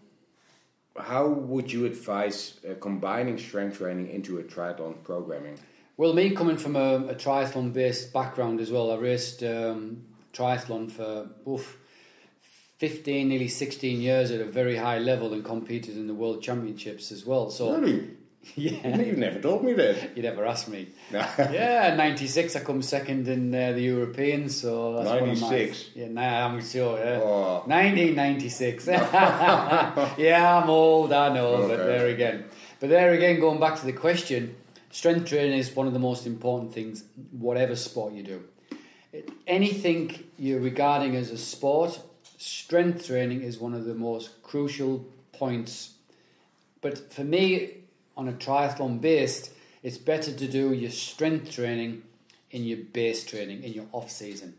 how 1.00 1.28
would 1.28 1.72
you 1.72 1.86
advise 1.86 2.60
uh, 2.70 2.74
combining 2.76 3.38
strength 3.38 3.78
training 3.78 4.10
into 4.10 4.40
a 4.40 4.44
triathlon 4.44 5.04
programming? 5.04 5.58
Well, 5.98 6.14
me 6.14 6.32
coming 6.32 6.58
from 6.58 6.76
a, 6.76 6.96
a 7.08 7.16
triathlon 7.16 7.74
based 7.74 8.12
background 8.14 8.60
as 8.60 8.72
well, 8.72 8.92
I 8.92 8.98
raced 8.98 9.44
um, 9.44 10.04
triathlon 10.34 10.92
for 10.92 11.30
oof, 11.50 11.78
15, 12.78 13.30
nearly 13.30 13.48
16 13.48 14.02
years 14.02 14.32
at 14.32 14.42
a 14.42 14.46
very 14.46 14.78
high 14.78 14.98
level 14.98 15.34
and 15.34 15.46
competed 15.46 15.96
in 15.96 16.08
the 16.08 16.14
world 16.14 16.42
championships 16.42 17.12
as 17.12 17.26
well. 17.26 17.50
So, 17.52 17.80
Really? 17.80 18.10
yeah, 18.56 18.98
You've 18.98 19.18
never 19.18 19.40
told 19.40 19.64
me 19.64 19.74
that. 19.74 20.18
you 20.18 20.24
never 20.24 20.46
asked 20.46 20.68
me. 20.68 20.88
Yeah, 21.12 21.96
96, 21.96 22.56
I 22.56 22.60
come 22.62 22.82
second 22.82 23.28
in 23.28 23.54
uh, 23.54 23.72
the 23.74 23.82
Europeans, 23.82 24.60
so 24.62 24.96
that's 24.96 25.10
one 25.22 25.30
of 25.30 25.42
my- 25.42 25.50
96? 25.50 25.90
Yeah, 25.96 26.08
nah, 26.10 26.48
I'm 26.48 26.62
sure, 26.64 26.98
yeah. 26.98 27.20
Oh. 27.22 27.64
1996. 27.68 28.88
yeah, 30.18 30.60
I'm 30.62 30.70
old, 30.70 31.12
I 31.14 31.34
know, 31.34 31.68
but 31.68 31.78
there 31.78 32.08
again. 32.08 32.46
But 32.80 32.90
there 32.90 33.14
again, 33.14 33.40
going 33.40 33.60
back 33.60 33.80
to 33.80 33.86
the 33.86 33.94
question, 33.94 34.56
strength 34.90 35.30
training 35.30 35.60
is 35.60 35.76
one 35.76 35.86
of 35.88 35.94
the 35.94 36.00
most 36.00 36.26
important 36.26 36.74
things, 36.74 37.04
whatever 37.32 37.76
sport 37.76 38.14
you 38.14 38.24
do. 38.24 38.44
Anything 39.46 40.24
you're 40.38 40.60
regarding 40.62 41.16
as 41.16 41.30
a 41.32 41.38
sport, 41.38 42.00
strength 42.38 43.06
training 43.06 43.42
is 43.44 43.60
one 43.60 43.74
of 43.74 43.86
the 43.86 43.94
most 43.94 44.42
crucial 44.42 45.06
points. 45.34 45.92
But 46.82 47.14
for 47.14 47.24
me, 47.24 47.81
on 48.18 48.28
a 48.28 48.34
triathlon 48.34 49.02
based, 49.02 49.52
it's 49.84 49.98
better 49.98 50.32
to 50.32 50.48
do 50.48 50.74
your 50.74 50.92
strength 50.92 51.52
training 51.52 52.04
in 52.52 52.66
your 52.66 52.78
base 52.78 53.24
training, 53.24 53.64
in 53.64 53.74
your 53.74 53.86
off 53.92 54.12
season. 54.12 54.56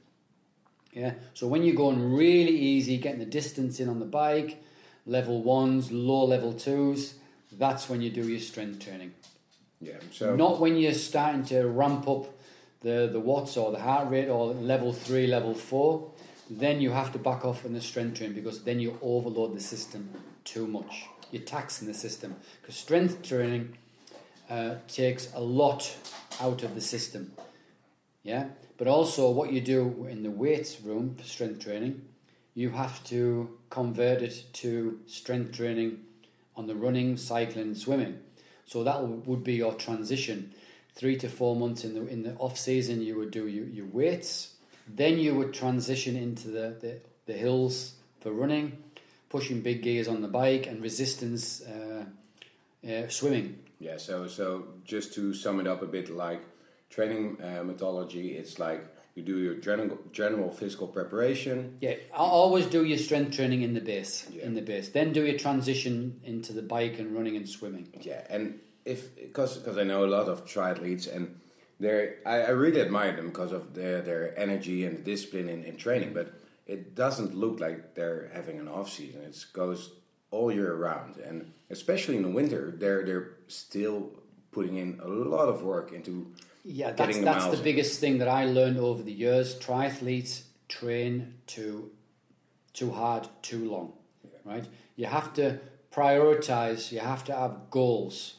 Yeah. 0.93 1.15
So 1.35 1.47
when 1.47 1.63
you're 1.63 1.77
going 1.77 2.13
really 2.15 2.57
easy, 2.57 2.99
getting 2.99 3.21
the 3.21 3.27
distance 3.27 3.81
in 3.81 3.89
on 3.89 3.99
the 3.99 4.07
bike, 4.07 4.63
level 5.07 5.43
ones, 5.43 5.91
low 5.91 6.25
level 6.25 6.53
twos, 6.53 7.15
that's 7.53 7.89
when 7.89 8.03
you 8.03 8.11
do 8.11 8.27
your 8.27 8.41
strength 8.41 8.85
training. 8.85 9.15
Yeah. 9.81 9.99
So 10.13 10.37
Not 10.37 10.61
when 10.61 10.77
you're 10.77 10.93
starting 10.93 11.45
to 11.47 11.67
ramp 11.67 12.09
up 12.09 12.27
the, 12.81 13.09
the 13.11 13.21
watts 13.21 13.57
or 13.57 13.73
the 13.73 13.81
heart 13.81 14.11
rate 14.11 14.29
or 14.29 14.53
level 14.55 14.93
three, 14.93 15.27
level 15.27 15.55
four. 15.55 16.11
Then 16.51 16.81
you 16.81 16.91
have 16.91 17.13
to 17.13 17.19
back 17.19 17.45
off 17.45 17.65
in 17.65 17.73
the 17.73 17.81
strength 17.81 18.19
training 18.19 18.37
because 18.37 18.63
then 18.65 18.81
you 18.81 18.99
overload 19.01 19.57
the 19.57 19.61
system 19.61 20.11
too 20.45 20.67
much. 20.67 21.07
You're 21.33 21.43
taxing 21.43 21.89
the 21.89 21.95
system 21.95 22.37
because 22.61 22.77
strength 22.77 23.23
training 23.23 23.77
uh, 24.49 24.77
takes 24.87 25.33
a 25.35 25.41
lot 25.41 25.97
out 26.41 26.63
of 26.63 26.75
the 26.75 26.81
system. 26.81 27.33
Yeah, 28.23 28.49
but 28.77 28.87
also 28.87 29.31
what 29.31 29.53
you 29.53 29.61
do 29.61 30.07
in 30.09 30.23
the 30.23 30.31
weights 30.31 30.81
room 30.81 31.17
for 31.17 31.25
strength 31.25 31.65
training, 31.65 32.03
you 32.55 32.71
have 32.71 33.03
to 33.05 33.59
convert 33.71 34.23
it 34.23 34.45
to 34.53 35.01
strength 35.07 35.57
training 35.57 36.01
on 36.55 36.67
the 36.67 36.75
running, 36.77 37.17
cycling, 37.17 37.75
swimming. 37.75 38.21
So 38.67 38.85
that 38.85 39.03
would 39.03 39.43
be 39.43 39.55
your 39.55 39.75
transition. 39.75 40.55
Three 40.95 41.17
to 41.17 41.29
four 41.29 41.57
months 41.57 41.85
in 41.85 41.95
the 41.95 42.07
in 42.07 42.23
the 42.23 42.35
off 42.35 42.59
season, 42.59 43.01
you 43.01 43.17
would 43.17 43.31
do 43.31 43.47
your, 43.47 43.65
your 43.65 43.87
weights. 43.87 44.55
Then 44.87 45.19
you 45.19 45.35
would 45.35 45.55
transition 45.55 46.17
into 46.17 46.49
the, 46.49 46.77
the, 46.81 47.01
the 47.27 47.33
hills 47.33 47.95
for 48.21 48.33
running, 48.33 48.77
pushing 49.33 49.63
big 49.63 49.83
gears 49.83 50.07
on 50.07 50.21
the 50.21 50.29
bike, 50.29 50.67
and 50.69 50.83
resistance 50.83 51.63
uh, 51.63 52.05
uh, 52.87 53.09
swimming. 53.09 53.59
Yeah, 53.81 53.97
so 53.97 54.29
so 54.29 54.45
just 54.85 55.15
to 55.15 55.35
sum 55.35 55.59
it 55.59 55.67
up 55.67 55.83
a 55.83 55.87
bit, 55.87 56.11
like 56.11 56.43
training 56.91 57.39
uh, 57.43 57.65
methodology, 57.65 58.37
it's 58.37 58.59
like 58.59 58.85
you 59.15 59.23
do 59.23 59.39
your 59.39 59.55
general 59.55 59.99
general 60.13 60.51
physical 60.51 60.87
preparation. 60.87 61.77
Yeah, 61.81 61.97
I'll 62.15 62.37
always 62.43 62.67
do 62.67 62.85
your 62.85 62.99
strength 62.99 63.35
training 63.35 63.63
in 63.63 63.75
the 63.75 63.81
base. 63.81 64.27
Yeah. 64.31 64.45
In 64.45 64.55
the 64.55 64.63
base, 64.63 64.91
then 64.91 65.13
do 65.13 65.25
your 65.25 65.39
transition 65.39 66.21
into 66.25 66.53
the 66.53 66.63
bike 66.63 66.99
and 66.99 67.15
running 67.17 67.37
and 67.37 67.49
swimming. 67.49 67.89
Yeah, 68.01 68.23
and 68.29 68.61
if 68.85 69.17
because 69.17 69.57
because 69.59 69.79
I 69.79 69.85
know 69.85 70.05
a 70.05 70.13
lot 70.19 70.29
of 70.29 70.45
triathletes 70.45 71.13
and 71.15 71.41
they 71.81 72.15
I, 72.25 72.37
I 72.43 72.51
really 72.51 72.81
admire 72.81 73.17
them 73.17 73.29
because 73.29 73.53
of 73.53 73.75
their 73.75 74.03
their 74.03 74.39
energy 74.39 74.85
and 74.87 74.99
the 74.99 75.03
discipline 75.03 75.49
in, 75.49 75.65
in 75.65 75.77
training, 75.77 76.13
but 76.13 76.33
it 76.67 76.95
doesn't 76.95 77.35
look 77.35 77.61
like 77.61 77.95
they're 77.95 78.31
having 78.33 78.59
an 78.59 78.69
off 78.69 78.91
season. 78.91 79.23
It 79.23 79.45
goes 79.53 79.91
all 80.31 80.51
year 80.53 80.75
round, 80.75 81.17
and 81.17 81.53
especially 81.71 82.17
in 82.17 82.23
the 82.23 82.31
winter, 82.31 82.75
they're 82.77 83.05
they're 83.05 83.31
still 83.49 84.11
putting 84.51 84.77
in 84.77 85.01
a 85.03 85.09
lot 85.09 85.49
of 85.49 85.63
work 85.63 85.93
into 85.93 86.33
Yeah, 86.65 86.93
that's 86.93 86.99
Getting 86.99 87.25
the 87.25 87.31
that's 87.33 87.47
the 87.47 87.59
in. 87.59 87.63
biggest 87.65 88.01
thing 88.01 88.19
that 88.19 88.29
I 88.29 88.45
learned 88.47 88.79
over 88.79 89.03
the 89.03 89.13
years. 89.13 89.59
Triathletes 89.59 90.43
train 90.69 91.35
too 91.47 91.91
too 92.73 92.91
hard, 92.91 93.29
too 93.43 93.71
long. 93.71 93.93
Right? 94.45 94.65
You 94.97 95.07
have 95.07 95.35
to 95.35 95.59
prioritize. 95.93 96.91
You 96.93 97.01
have 97.01 97.25
to 97.25 97.35
have 97.35 97.71
goals. 97.71 98.37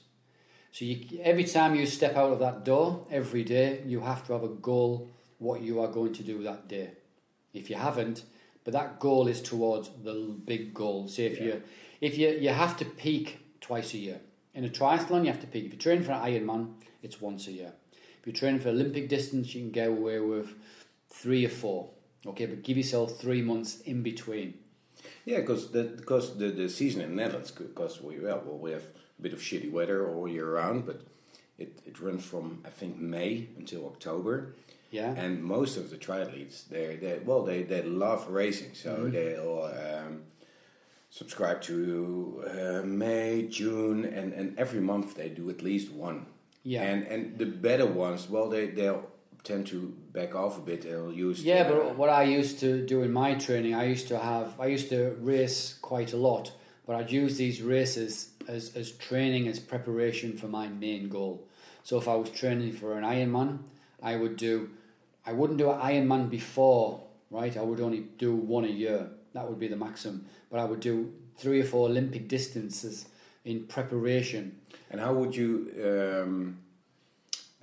So 0.72 0.86
you, 0.86 1.20
every 1.22 1.44
time 1.44 1.76
you 1.76 1.86
step 1.86 2.16
out 2.16 2.32
of 2.34 2.40
that 2.40 2.66
door, 2.66 3.06
every 3.12 3.44
day, 3.44 3.84
you 3.86 4.00
have 4.02 4.26
to 4.28 4.34
have 4.34 4.44
a 4.44 4.50
goal. 4.50 5.12
What 5.38 5.62
you 5.62 5.82
are 5.82 5.88
going 5.88 6.14
to 6.14 6.24
do 6.24 6.42
that 6.44 6.68
day. 6.68 6.92
If 7.54 7.70
you 7.70 7.76
haven't, 7.76 8.24
but 8.64 8.74
that 8.74 9.00
goal 9.00 9.28
is 9.28 9.42
towards 9.42 9.90
the 10.04 10.14
big 10.46 10.74
goal. 10.74 11.08
Say 11.08 11.26
if 11.26 11.40
Yeah. 11.40 11.46
you 11.46 11.64
if 12.02 12.18
you 12.18 12.30
you 12.30 12.50
have 12.50 12.76
to 12.78 12.86
peak 12.86 13.40
twice 13.62 13.94
a 13.94 13.98
year 13.98 14.20
in 14.54 14.66
a 14.66 14.70
triathlon, 14.70 15.22
you 15.26 15.32
have 15.32 15.42
to 15.42 15.48
peak. 15.48 15.66
If 15.66 15.74
you're 15.74 15.80
training 15.80 16.04
for 16.04 16.12
an 16.14 16.22
Ironman, 16.32 16.74
it's 17.02 17.22
once 17.22 17.48
a 17.48 17.52
year. 17.52 17.74
If 18.20 18.28
you're 18.28 18.36
training 18.36 18.62
for 18.62 18.70
Olympic 18.70 19.10
distance, 19.10 19.54
you 19.54 19.62
can 19.62 19.72
get 19.72 19.88
away 19.90 20.20
with 20.20 20.54
three 21.10 21.46
or 21.46 21.50
four. 21.50 21.90
Okay, 22.26 22.46
but 22.46 22.64
give 22.64 22.78
yourself 22.78 23.20
three 23.20 23.42
months 23.42 23.82
in 23.82 24.02
between. 24.02 24.54
Yeah, 25.26 25.40
because 25.42 25.72
the 25.72 25.84
because 25.84 26.38
the, 26.38 26.50
the 26.52 26.70
season 26.70 27.02
in 27.02 27.10
the 27.10 27.16
Netherlands 27.22 27.52
because 27.52 28.02
we 28.02 28.20
well, 28.20 28.42
well 28.46 28.58
we 28.58 28.72
have 28.72 28.86
a 29.20 29.22
bit 29.22 29.34
of 29.34 29.40
shitty 29.40 29.72
weather 29.72 30.10
all 30.10 30.28
year 30.28 30.50
round, 30.54 30.86
but 30.86 31.02
it, 31.58 31.80
it 31.86 32.00
runs 32.00 32.24
from 32.26 32.62
I 32.66 32.70
think 32.70 32.98
May 32.98 33.48
until 33.58 33.86
October, 33.86 34.56
Yeah, 34.98 35.12
and 35.24 35.44
most 35.44 35.74
of 35.82 35.86
the 35.92 35.98
triathletes 35.98 36.56
they 36.74 36.88
they 37.04 37.14
well 37.30 37.44
they, 37.44 37.64
they 37.64 37.82
love 38.04 38.22
racing, 38.42 38.72
so 38.84 38.90
Mm-hmm. 38.92 39.12
they'll 39.16 39.64
um, 39.86 40.14
subscribe 41.10 41.60
to 41.62 42.44
uh, 42.48 42.82
May 42.86 43.48
June 43.50 44.06
and, 44.06 44.34
and 44.34 44.58
every 44.64 44.82
month 44.82 45.16
they 45.16 45.30
do 45.30 45.50
at 45.50 45.62
least 45.62 45.92
one. 46.10 46.20
Yeah. 46.66 46.84
and 46.90 47.00
and 47.14 47.22
the 47.42 47.46
better 47.46 47.86
ones 47.86 48.30
well 48.30 48.48
they 48.50 48.66
they'll 48.78 49.04
tend 49.44 49.68
to 49.68 49.80
back 50.14 50.32
off 50.36 50.58
a 50.58 50.62
bit. 50.62 50.80
They'll 50.84 51.12
use 51.28 51.44
yeah. 51.44 51.64
uh, 51.64 51.70
But 51.72 51.98
what 51.98 52.10
I 52.10 52.24
used 52.40 52.60
to 52.60 52.70
do 52.94 53.02
in 53.04 53.12
my 53.12 53.34
training, 53.46 53.74
I 53.84 53.86
used 53.96 54.08
to 54.14 54.18
have 54.18 54.48
I 54.66 54.68
used 54.76 54.90
to 54.90 55.00
race 55.34 55.60
quite 55.82 56.14
a 56.14 56.18
lot, 56.30 56.46
but 56.86 56.94
I'd 57.00 57.12
use 57.24 57.34
these 57.44 57.58
races 57.76 58.12
as 58.48 58.64
as 58.82 58.88
training 59.10 59.48
as 59.50 59.60
preparation 59.60 60.38
for 60.38 60.48
my 60.60 60.68
main 60.86 61.10
goal. 61.10 61.36
So 61.88 61.98
if 62.02 62.08
I 62.08 62.16
was 62.22 62.30
training 62.42 62.72
for 62.80 62.90
an 62.98 63.04
Ironman, 63.04 63.50
I 64.12 64.16
would 64.22 64.38
do 64.38 64.70
I 65.26 65.32
wouldn't 65.34 65.58
do 65.60 65.72
an 65.72 65.80
Ironman 65.80 66.30
before, 66.30 67.02
right? 67.32 67.56
I 67.56 67.62
would 67.62 67.80
only 67.80 68.02
do 68.18 68.36
one 68.36 68.66
a 68.66 68.70
year. 68.70 69.08
That 69.34 69.48
would 69.50 69.60
be 69.60 69.68
the 69.68 69.76
maximum. 69.76 70.26
But 70.52 70.60
I 70.60 70.66
would 70.66 70.80
do 70.80 71.14
three 71.38 71.62
or 71.62 71.66
four 71.66 71.88
Olympic 71.90 72.28
distances 72.28 73.06
in 73.46 73.64
preparation. 73.66 74.60
And 74.92 75.00
how 75.02 75.14
would 75.14 75.36
you? 75.36 75.72
Um, 75.84 76.58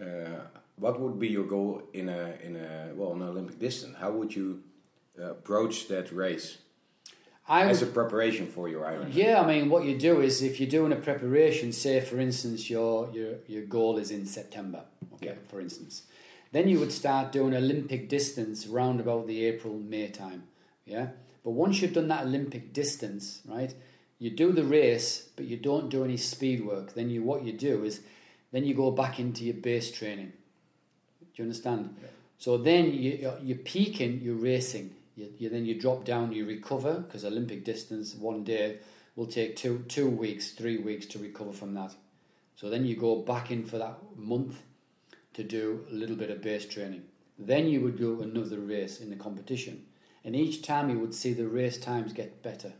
uh, 0.01 0.41
what 0.77 0.99
would 0.99 1.19
be 1.19 1.29
your 1.29 1.45
goal 1.45 1.83
in 1.93 2.09
a 2.09 2.35
in 2.43 2.57
a 2.57 2.93
well 2.95 3.13
an 3.13 3.23
Olympic 3.23 3.59
distance? 3.59 3.97
How 4.01 4.11
would 4.11 4.35
you 4.35 4.63
uh, 5.21 5.33
approach 5.33 5.89
that 5.89 6.11
race 6.11 6.57
I 7.47 7.65
would 7.67 7.73
as 7.73 7.83
a 7.83 7.87
preparation 7.87 8.47
for 8.47 8.69
your 8.69 8.85
Ironman? 8.85 9.13
Yeah, 9.13 9.43
I 9.43 9.47
mean, 9.47 9.69
what 9.69 9.85
you 9.85 9.99
do 9.99 10.23
is 10.23 10.41
if 10.43 10.59
you're 10.59 10.71
doing 10.71 10.93
a 10.93 10.97
preparation, 10.97 11.73
say 11.73 12.01
for 12.01 12.19
instance 12.19 12.71
your 12.71 13.11
your 13.13 13.35
your 13.47 13.65
goal 13.67 13.99
is 13.99 14.11
in 14.11 14.25
September, 14.27 14.85
okay, 15.15 15.27
Yeah. 15.27 15.35
for 15.51 15.61
instance, 15.61 16.03
then 16.53 16.69
you 16.69 16.81
would 16.81 16.93
start 16.93 17.33
doing 17.33 17.55
Olympic 17.55 18.09
distance 18.09 18.67
round 18.67 19.01
about 19.01 19.27
the 19.27 19.45
April 19.45 19.75
May 19.75 20.09
time, 20.09 20.45
yeah. 20.85 21.09
But 21.45 21.53
once 21.53 21.81
you've 21.81 21.95
done 21.95 22.09
that 22.09 22.25
Olympic 22.27 22.73
distance, 22.73 23.41
right, 23.47 23.75
you 24.19 24.31
do 24.31 24.53
the 24.53 24.65
race, 24.65 25.29
but 25.37 25.47
you 25.47 25.57
don't 25.57 25.89
do 25.89 26.05
any 26.05 26.17
speed 26.17 26.65
work. 26.67 26.95
Then 26.95 27.09
you 27.09 27.23
what 27.23 27.45
you 27.45 27.53
do 27.53 27.85
is 27.85 28.01
then 28.53 28.65
you 28.65 28.75
go 28.75 28.91
back 28.91 29.19
into 29.19 29.45
your 29.45 29.55
base 29.55 29.91
training. 29.91 30.33
Do 31.21 31.27
you 31.37 31.45
understand? 31.45 31.97
So 32.39 32.59
then 32.59 32.93
you, 32.93 33.13
you're, 33.13 33.39
you're 33.43 33.59
peaking, 33.59 34.21
you're 34.21 34.35
racing. 34.35 34.95
You, 35.17 35.33
you 35.39 35.49
then 35.49 35.65
you 35.65 35.81
drop 35.81 36.05
down, 36.05 36.33
you 36.33 36.47
recover 36.47 37.01
because 37.01 37.25
Olympic 37.25 37.65
distance 37.65 38.15
one 38.15 38.45
day 38.45 38.79
will 39.17 39.27
take 39.27 39.57
two 39.57 39.85
two 39.89 40.09
weeks, 40.09 40.51
three 40.51 40.79
weeks 40.79 41.07
to 41.07 41.19
recover 41.19 41.53
from 41.53 41.75
that. 41.75 41.95
So 42.57 42.69
then 42.69 42.85
you 42.85 42.97
go 42.97 43.17
back 43.17 43.51
in 43.51 43.65
for 43.65 43.79
that 43.79 43.99
month 44.17 44.63
to 45.35 45.43
do 45.43 45.87
a 45.91 45.95
little 45.95 46.17
bit 46.17 46.31
of 46.31 46.43
base 46.43 46.67
training. 46.67 47.03
Then 47.39 47.69
you 47.69 47.81
would 47.81 47.97
do 47.97 48.21
another 48.21 48.59
race 48.59 49.01
in 49.01 49.11
the 49.11 49.17
competition, 49.17 49.87
and 50.25 50.37
each 50.37 50.63
time 50.63 50.91
you 50.91 50.99
would 50.99 51.15
see 51.15 51.33
the 51.33 51.49
race 51.49 51.79
times 51.79 52.13
get 52.13 52.43
better. 52.43 52.73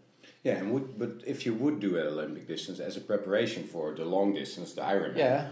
Yeah, 0.43 0.57
and 0.57 0.73
would 0.73 0.99
but 0.99 1.23
if 1.27 1.47
you 1.47 1.55
would 1.55 1.81
do 1.81 1.99
an 1.99 2.07
Olympic 2.07 2.47
distance 2.47 2.81
as 2.81 2.97
a 2.97 3.01
preparation 3.01 3.65
for 3.65 3.95
the 3.95 4.05
long 4.05 4.35
distance, 4.35 4.73
the 4.73 4.83
Ironman, 4.83 5.17
Yeah, 5.17 5.49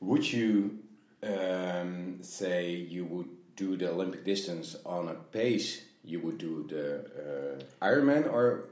would 0.00 0.32
you 0.32 0.78
um, 1.22 2.18
say 2.22 2.74
you 2.74 3.04
would 3.04 3.28
do 3.56 3.76
the 3.76 3.90
Olympic 3.90 4.24
distance 4.24 4.76
on 4.84 5.08
a 5.08 5.14
pace 5.14 5.82
you 6.04 6.20
would 6.20 6.38
do 6.38 6.66
the 6.68 7.60
uh, 7.82 7.84
Ironman, 7.84 8.30
or 8.30 8.70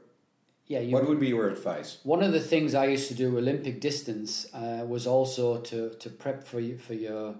yeah. 0.67 0.81
What 0.85 1.07
would 1.09 1.21
be 1.21 1.29
your 1.29 1.49
advice? 1.49 1.99
One 2.02 2.23
of 2.23 2.33
the 2.33 2.41
things 2.41 2.75
I 2.75 2.87
used 2.87 3.09
to 3.09 3.14
do 3.14 3.37
Olympic 3.37 3.81
distance 3.81 4.47
uh, 4.55 4.85
was 4.87 5.07
also 5.07 5.59
to, 5.61 5.91
to 5.91 6.09
prep 6.09 6.47
for 6.47 6.61
you, 6.61 6.79
for 6.79 6.95
your 6.95 7.35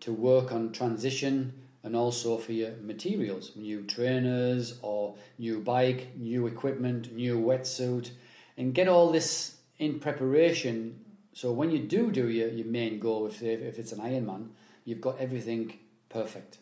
to 0.00 0.12
work 0.12 0.52
on 0.52 0.72
transition 0.72 1.52
and 1.82 1.94
also 1.94 2.36
for 2.38 2.52
your 2.52 2.72
materials, 2.82 3.52
new 3.56 3.82
trainers 3.82 4.78
or 4.82 5.14
new 5.38 5.60
bike, 5.60 6.08
new 6.16 6.46
equipment, 6.46 7.12
new 7.14 7.38
wetsuit, 7.38 8.10
and 8.56 8.74
get 8.74 8.88
all 8.88 9.10
this 9.10 9.56
in 9.78 10.00
preparation. 10.00 11.04
So 11.32 11.52
when 11.52 11.70
you 11.70 11.78
do 11.78 12.10
do 12.10 12.28
your, 12.28 12.48
your 12.48 12.66
main 12.66 12.98
goal, 12.98 13.26
if 13.26 13.42
if 13.42 13.78
it's 13.78 13.92
an 13.92 14.00
Ironman, 14.00 14.48
you've 14.84 15.00
got 15.00 15.18
everything 15.18 15.78
perfect. 16.08 16.58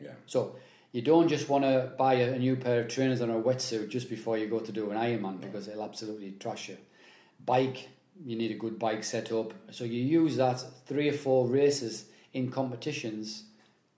Yeah. 0.00 0.14
So 0.26 0.56
you 0.92 1.00
don't 1.00 1.28
just 1.28 1.48
want 1.48 1.64
to 1.64 1.92
buy 1.96 2.14
a, 2.14 2.38
new 2.38 2.56
pair 2.56 2.80
of 2.82 2.88
trainers 2.88 3.20
and 3.20 3.32
a 3.32 3.40
wetsuit 3.40 3.88
just 3.88 4.10
before 4.10 4.36
you 4.36 4.46
go 4.46 4.58
to 4.60 4.72
do 4.72 4.90
an 4.90 4.98
Ironman 4.98 5.40
because 5.40 5.68
it'll 5.68 5.84
absolutely 5.84 6.32
trash 6.32 6.68
you. 6.68 6.76
Bike, 7.44 7.88
you 8.24 8.36
need 8.36 8.50
a 8.50 8.54
good 8.54 8.78
bike 8.78 9.02
setup. 9.02 9.54
So 9.70 9.84
you 9.84 10.02
use 10.02 10.36
that 10.36 10.62
three 10.86 11.08
or 11.08 11.14
four 11.14 11.46
races 11.46 12.06
in 12.32 12.50
competitions 12.50 13.44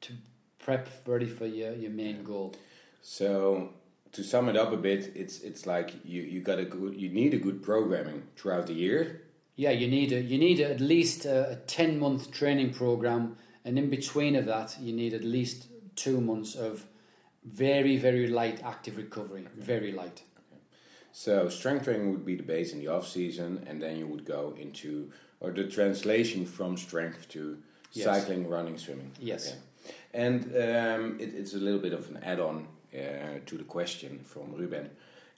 to 0.00 0.12
prep 0.58 0.88
ready 1.06 1.26
for 1.26 1.46
your, 1.46 1.72
your 1.74 1.90
main 1.90 2.24
goal. 2.24 2.54
So 3.02 3.70
to 4.12 4.22
sum 4.22 4.48
it 4.48 4.56
up 4.56 4.72
a 4.72 4.76
bit, 4.76 5.12
it's 5.14 5.40
it's 5.40 5.66
like 5.66 5.94
you 6.04 6.22
you 6.22 6.40
got 6.40 6.58
a 6.58 6.64
good 6.64 6.94
you 6.94 7.08
need 7.10 7.34
a 7.34 7.38
good 7.38 7.62
programming 7.62 8.22
throughout 8.36 8.66
the 8.66 8.74
year. 8.74 9.22
Yeah, 9.56 9.70
you 9.70 9.86
need 9.86 10.12
a, 10.12 10.20
you 10.20 10.38
need 10.38 10.60
at 10.60 10.80
least 10.80 11.24
a, 11.26 11.50
a 11.50 11.56
ten 11.56 11.98
month 11.98 12.32
training 12.32 12.72
program, 12.72 13.36
and 13.64 13.78
in 13.78 13.90
between 13.90 14.34
of 14.36 14.46
that, 14.46 14.76
you 14.80 14.92
need 14.92 15.14
at 15.14 15.22
least 15.22 15.68
two 15.96 16.20
months 16.20 16.54
of 16.54 16.86
very 17.44 17.96
very 17.96 18.26
light 18.26 18.62
active 18.64 18.96
recovery, 18.96 19.46
very 19.56 19.92
light. 19.92 20.22
So 21.12 21.48
strength 21.48 21.84
training 21.84 22.10
would 22.10 22.24
be 22.24 22.34
the 22.34 22.42
base 22.42 22.72
in 22.72 22.80
the 22.80 22.88
off 22.88 23.06
season, 23.06 23.64
and 23.68 23.80
then 23.80 23.96
you 23.96 24.06
would 24.06 24.24
go 24.24 24.54
into 24.58 25.12
or 25.40 25.50
the 25.50 25.64
translation 25.64 26.46
from 26.46 26.76
strength 26.76 27.28
to 27.28 27.58
Yes. 27.94 28.06
cycling, 28.06 28.48
running, 28.48 28.78
swimming. 28.78 29.10
Yes. 29.20 29.48
Okay. 29.48 29.58
And 30.12 30.44
um, 30.44 31.20
it, 31.20 31.34
it's 31.34 31.54
a 31.54 31.58
little 31.58 31.80
bit 31.80 31.92
of 31.92 32.08
an 32.10 32.18
add-on 32.22 32.66
uh, 32.94 32.98
to 33.46 33.58
the 33.58 33.64
question 33.64 34.20
from 34.24 34.54
Ruben. 34.54 34.90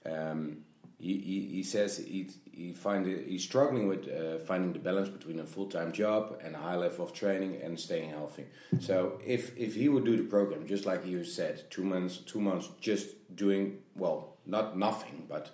Um, 0.05 0.57
he, 0.99 1.17
he, 1.19 1.41
he 1.57 1.63
says 1.63 1.97
he, 1.97 2.29
he 2.51 2.73
find 2.73 3.05
it, 3.07 3.27
he's 3.27 3.43
struggling 3.43 3.87
with 3.87 4.07
uh, 4.09 4.39
finding 4.39 4.73
the 4.73 4.79
balance 4.79 5.09
between 5.09 5.39
a 5.39 5.45
full-time 5.45 5.91
job 5.91 6.39
and 6.43 6.55
a 6.55 6.57
high 6.59 6.75
level 6.75 7.05
of 7.05 7.13
training 7.13 7.61
and 7.63 7.79
staying 7.79 8.09
healthy. 8.09 8.45
So 8.79 9.19
if, 9.23 9.55
if 9.57 9.75
he 9.75 9.89
would 9.89 10.05
do 10.05 10.17
the 10.17 10.23
program 10.23 10.65
just 10.65 10.85
like 10.85 11.05
you 11.05 11.23
said, 11.23 11.69
two 11.69 11.83
months 11.83 12.17
two 12.25 12.41
months 12.41 12.69
just 12.81 13.07
doing 13.35 13.77
well, 13.95 14.37
not 14.47 14.77
nothing 14.77 15.25
but 15.29 15.51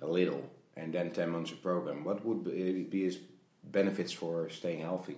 a 0.00 0.06
little, 0.06 0.42
and 0.76 0.92
then 0.92 1.10
ten 1.12 1.30
months 1.30 1.52
of 1.52 1.62
program, 1.62 2.02
what 2.02 2.24
would 2.24 2.42
be, 2.44 2.82
be 2.82 3.04
his 3.04 3.18
benefits 3.62 4.10
for 4.12 4.48
staying 4.48 4.80
healthy? 4.80 5.16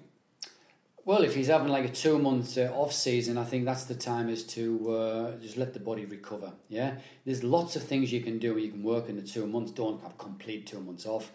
Well, 1.07 1.23
if 1.23 1.35
he's 1.35 1.49
having 1.49 1.69
like 1.69 1.85
a 1.85 1.91
two 1.91 2.19
month 2.19 2.57
uh, 2.57 2.73
off 2.73 2.91
season, 2.91 3.37
I 3.37 3.45
think 3.45 3.67
that's 3.67 3.85
the 3.85 3.95
time 3.95 4.31
is 4.31 4.43
to 4.55 4.91
uh, 4.91 5.37
just 5.37 5.59
let 5.59 5.75
the 5.75 5.81
body 5.81 6.07
recover. 6.07 6.53
Yeah, 6.71 6.95
there's 7.27 7.45
lots 7.45 7.77
of 7.77 7.83
things 7.83 8.11
you 8.11 8.23
can 8.23 8.39
do. 8.39 8.57
You 8.57 8.71
can 8.71 8.83
work 8.83 9.11
in 9.11 9.17
the 9.17 9.23
two 9.23 9.47
months. 9.47 9.73
Don't 9.73 10.03
have 10.03 10.17
complete 10.17 10.67
two 10.67 10.81
months 10.81 11.05
off. 11.05 11.31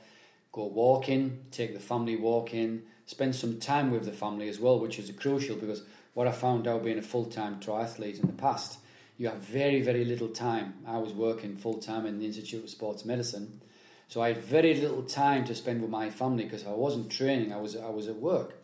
Go 0.52 0.66
walking, 0.66 1.46
take 1.52 1.76
the 1.76 1.80
family 1.80 2.16
walking, 2.16 2.82
spend 3.06 3.36
some 3.36 3.60
time 3.60 3.92
with 3.92 4.06
the 4.06 4.12
family 4.12 4.50
as 4.50 4.60
well, 4.60 4.80
which 4.80 4.98
is 4.98 5.12
crucial 5.12 5.56
because 5.56 5.84
what 6.16 6.26
I 6.26 6.32
found 6.32 6.68
out 6.68 6.84
being 6.84 6.98
a 6.98 7.04
full 7.04 7.26
time 7.26 7.60
triathlete 7.60 8.20
in 8.20 8.26
the 8.26 8.34
past, 8.34 8.80
you 9.20 9.28
have 9.28 9.38
very 9.38 9.84
very 9.84 10.04
little 10.04 10.30
time. 10.30 10.74
I 10.88 10.98
was 10.98 11.14
working 11.14 11.56
full 11.56 11.78
time 11.78 12.08
in 12.08 12.18
the 12.18 12.26
Institute 12.26 12.64
of 12.64 12.72
Sports 12.72 13.06
Medicine, 13.06 13.62
so 14.08 14.20
I 14.20 14.30
had 14.30 14.44
very 14.44 14.74
little 14.74 15.04
time 15.04 15.46
to 15.46 15.54
spend 15.54 15.80
with 15.84 15.92
my 15.92 16.10
family 16.10 16.46
because 16.46 16.66
I 16.66 16.72
wasn't 16.72 17.12
training. 17.12 17.54
I 17.54 17.58
was 17.58 17.78
I 17.78 17.90
was 17.90 18.08
at 18.08 18.16
work. 18.16 18.56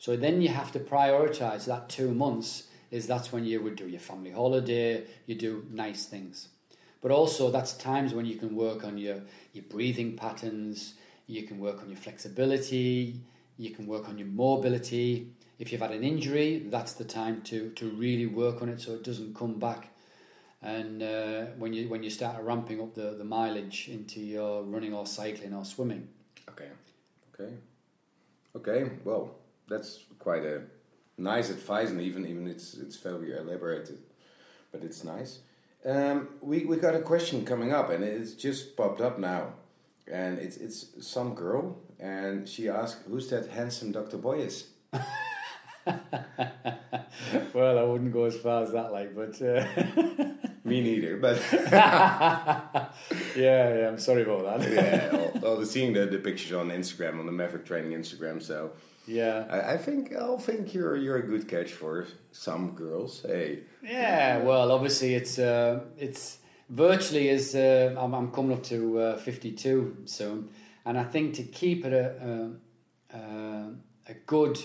So 0.00 0.16
then 0.16 0.40
you 0.40 0.48
have 0.48 0.72
to 0.72 0.80
prioritize 0.80 1.66
that 1.66 1.90
two 1.90 2.12
months. 2.12 2.64
Is 2.90 3.06
that's 3.06 3.30
when 3.32 3.44
you 3.44 3.62
would 3.62 3.76
do 3.76 3.86
your 3.86 4.00
family 4.00 4.32
holiday, 4.32 5.04
you 5.26 5.36
do 5.36 5.64
nice 5.70 6.06
things, 6.06 6.48
but 7.00 7.12
also 7.12 7.48
that's 7.52 7.74
times 7.74 8.12
when 8.12 8.26
you 8.26 8.34
can 8.34 8.56
work 8.56 8.82
on 8.82 8.98
your 8.98 9.20
your 9.52 9.64
breathing 9.70 10.16
patterns. 10.16 10.94
You 11.28 11.44
can 11.44 11.60
work 11.60 11.80
on 11.82 11.88
your 11.88 11.98
flexibility. 11.98 13.20
You 13.58 13.70
can 13.70 13.86
work 13.86 14.08
on 14.08 14.18
your 14.18 14.26
mobility. 14.26 15.28
If 15.60 15.70
you've 15.70 15.82
had 15.82 15.92
an 15.92 16.02
injury, 16.02 16.66
that's 16.68 16.94
the 16.94 17.04
time 17.04 17.42
to 17.42 17.70
to 17.70 17.90
really 17.90 18.26
work 18.26 18.62
on 18.62 18.70
it 18.70 18.80
so 18.80 18.94
it 18.94 19.04
doesn't 19.04 19.36
come 19.36 19.60
back. 19.60 19.90
And 20.62 21.02
uh, 21.02 21.44
when 21.58 21.72
you 21.74 21.88
when 21.88 22.02
you 22.02 22.10
start 22.10 22.42
ramping 22.42 22.80
up 22.80 22.94
the, 22.94 23.14
the 23.18 23.24
mileage 23.24 23.88
into 23.88 24.18
your 24.20 24.64
running 24.64 24.94
or 24.94 25.06
cycling 25.06 25.54
or 25.54 25.64
swimming. 25.64 26.08
Okay, 26.48 26.70
okay, 27.34 27.52
okay. 28.56 28.90
Well, 29.04 29.39
that's 29.70 30.04
quite 30.18 30.44
a 30.44 30.62
nice 31.16 31.48
advice, 31.48 31.88
and 31.90 32.00
even 32.02 32.26
even 32.26 32.46
it's 32.46 32.74
it's 32.74 32.96
very 32.96 33.32
elaborated, 33.36 33.98
but 34.72 34.82
it's 34.82 35.04
nice. 35.04 35.38
Um, 35.86 36.28
we 36.42 36.66
we 36.66 36.76
got 36.76 36.94
a 36.94 37.00
question 37.00 37.46
coming 37.46 37.72
up, 37.72 37.88
and 37.90 38.04
it's 38.04 38.32
just 38.32 38.76
popped 38.76 39.00
up 39.00 39.18
now, 39.18 39.54
and 40.10 40.38
it's 40.38 40.56
it's 40.58 40.86
some 41.00 41.34
girl, 41.34 41.78
and 41.98 42.46
she 42.46 42.68
asked, 42.68 43.04
"Who's 43.08 43.30
that 43.30 43.48
handsome 43.48 43.92
Doctor 43.92 44.18
Boyes?" 44.18 44.66
well, 47.54 47.78
I 47.78 47.82
wouldn't 47.84 48.12
go 48.12 48.24
as 48.24 48.36
far 48.36 48.64
as 48.64 48.72
that, 48.72 48.92
like, 48.92 49.14
but 49.14 49.40
uh, 49.40 49.64
Me 50.64 50.82
neither, 50.82 51.16
but 51.16 51.40
yeah, 51.52 52.90
yeah, 53.36 53.88
I'm 53.88 53.98
sorry 53.98 54.22
about 54.22 54.60
that. 54.60 54.70
yeah, 54.70 55.10
all, 55.16 55.44
all 55.46 55.56
the 55.56 55.64
seeing 55.64 55.94
the, 55.94 56.04
the 56.04 56.18
pictures 56.18 56.52
on 56.52 56.68
Instagram 56.68 57.18
on 57.18 57.24
the 57.26 57.32
Maverick 57.32 57.64
Training 57.64 57.92
Instagram, 57.92 58.42
so. 58.42 58.72
Yeah, 59.10 59.44
I, 59.50 59.72
I 59.74 59.76
think 59.76 60.14
I'll 60.14 60.38
think 60.38 60.72
you're 60.72 60.96
you're 60.96 61.16
a 61.16 61.26
good 61.26 61.48
catch 61.48 61.72
for 61.72 62.06
some 62.30 62.72
girls. 62.72 63.22
Hey, 63.26 63.64
yeah. 63.82 64.38
Well, 64.38 64.70
obviously, 64.70 65.14
it's 65.14 65.38
uh, 65.38 65.80
it's 65.98 66.38
virtually 66.68 67.28
is. 67.28 67.54
Uh, 67.54 67.94
I'm, 67.98 68.14
I'm 68.14 68.30
coming 68.30 68.52
up 68.52 68.62
to 68.64 68.98
uh, 68.98 69.16
52 69.16 70.02
soon, 70.04 70.50
and 70.84 70.96
I 70.96 71.02
think 71.04 71.34
to 71.34 71.42
keep 71.42 71.84
it 71.84 71.92
a 71.92 72.50
a, 73.12 73.16
a, 73.16 73.74
a 74.06 74.14
good 74.26 74.58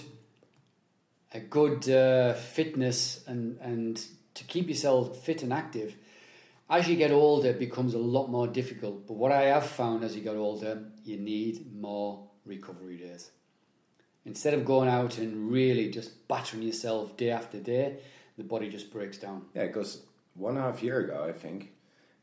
a 1.34 1.39
good 1.39 1.89
uh, 1.89 2.34
fitness 2.34 3.23
and 3.27 3.58
and 3.62 3.99
to 4.36 4.43
keep 4.43 4.69
yourself 4.69 5.25
fit 5.25 5.41
and 5.41 5.51
active. 5.53 5.95
As 6.69 6.88
you 6.88 6.95
get 6.95 7.12
older, 7.12 7.49
it 7.49 7.60
becomes 7.60 7.93
a 7.93 7.99
lot 7.99 8.27
more 8.27 8.47
difficult. 8.47 9.08
But 9.08 9.17
what 9.17 9.31
I 9.31 9.43
have 9.43 9.65
found 9.67 10.03
as 10.03 10.15
you 10.15 10.21
get 10.21 10.36
older, 10.36 10.84
you 11.03 11.17
need 11.17 11.73
more 11.75 12.27
recovery 12.43 12.97
days. 12.97 13.31
Instead 14.25 14.53
of 14.55 14.65
going 14.65 14.89
out 14.89 15.17
and 15.19 15.51
really 15.51 15.89
just 15.89 16.27
battering 16.27 16.63
yourself 16.63 17.15
day 17.15 17.29
after 17.29 17.59
day, 17.59 17.97
the 18.38 18.43
body 18.43 18.69
just 18.69 18.91
breaks 18.91 19.17
down. 19.17 19.43
yeah, 19.53 19.67
because 19.67 20.01
one 20.33 20.57
and 20.57 20.65
a 20.65 20.71
half 20.71 20.81
year 20.83 20.99
ago, 20.99 21.23
I 21.27 21.31
think 21.31 21.71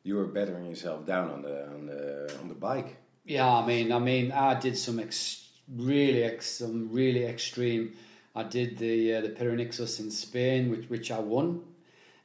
you 0.02 0.16
were 0.16 0.26
bettering 0.26 0.66
yourself 0.66 1.06
down 1.06 1.30
on 1.30 1.42
the 1.42 1.66
on 1.68 1.86
the 1.86 2.36
on 2.40 2.48
the 2.48 2.54
bike. 2.54 2.96
Yeah, 3.24 3.48
I 3.48 3.64
mean, 3.64 3.92
I 3.92 3.98
mean, 4.00 4.32
I 4.32 4.58
did 4.58 4.76
some 4.76 4.98
ex- 4.98 5.48
really 5.68 6.24
ex- 6.24 6.50
some 6.58 6.90
really 6.92 7.24
extreme. 7.24 7.92
I 8.34 8.42
did 8.42 8.78
the 8.78 9.14
uh, 9.14 9.20
the 9.20 9.28
Pyrenixos 9.28 10.00
in 10.00 10.10
Spain, 10.10 10.70
which 10.70 10.90
which 10.90 11.10
I 11.12 11.20
won. 11.20 11.62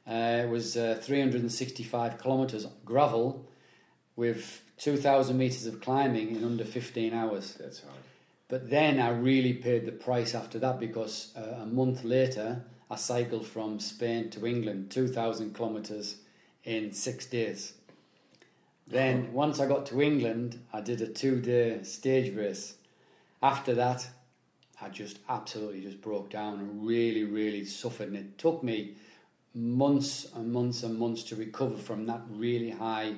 Uh, 0.06 0.42
it 0.44 0.48
was 0.48 0.76
uh, 0.76 0.98
365 1.02 2.16
kilometers 2.18 2.66
gravel 2.84 3.46
with 4.16 4.62
2,000 4.78 5.36
meters 5.36 5.66
of 5.66 5.82
climbing 5.82 6.34
in 6.34 6.44
under 6.44 6.64
15 6.64 7.12
hours. 7.12 7.58
That's 7.60 7.80
hard. 7.82 7.94
But 8.48 8.70
then 8.70 8.98
I 8.98 9.10
really 9.10 9.52
paid 9.52 9.84
the 9.84 9.92
price 9.92 10.34
after 10.34 10.58
that 10.58 10.80
because 10.80 11.32
uh, 11.36 11.62
a 11.62 11.66
month 11.66 12.02
later 12.02 12.64
I 12.90 12.96
cycled 12.96 13.46
from 13.46 13.78
Spain 13.78 14.30
to 14.30 14.46
England, 14.46 14.90
2,000 14.90 15.54
kilometres 15.54 16.16
in 16.64 16.92
six 16.92 17.26
days. 17.26 17.74
Then 18.86 19.34
once 19.34 19.60
I 19.60 19.66
got 19.66 19.84
to 19.86 20.00
England, 20.00 20.60
I 20.72 20.80
did 20.80 21.02
a 21.02 21.06
two 21.06 21.40
day 21.40 21.82
stage 21.82 22.34
race. 22.34 22.76
After 23.42 23.74
that, 23.74 24.08
I 24.80 24.88
just 24.88 25.18
absolutely 25.28 25.82
just 25.82 26.00
broke 26.00 26.30
down 26.30 26.54
and 26.54 26.86
really, 26.86 27.24
really 27.24 27.66
suffered. 27.66 28.08
And 28.08 28.16
it 28.16 28.38
took 28.38 28.62
me 28.62 28.94
months 29.54 30.26
and 30.34 30.50
months 30.50 30.82
and 30.82 30.98
months 30.98 31.22
to 31.24 31.36
recover 31.36 31.76
from 31.76 32.06
that 32.06 32.22
really 32.30 32.70
high 32.70 33.16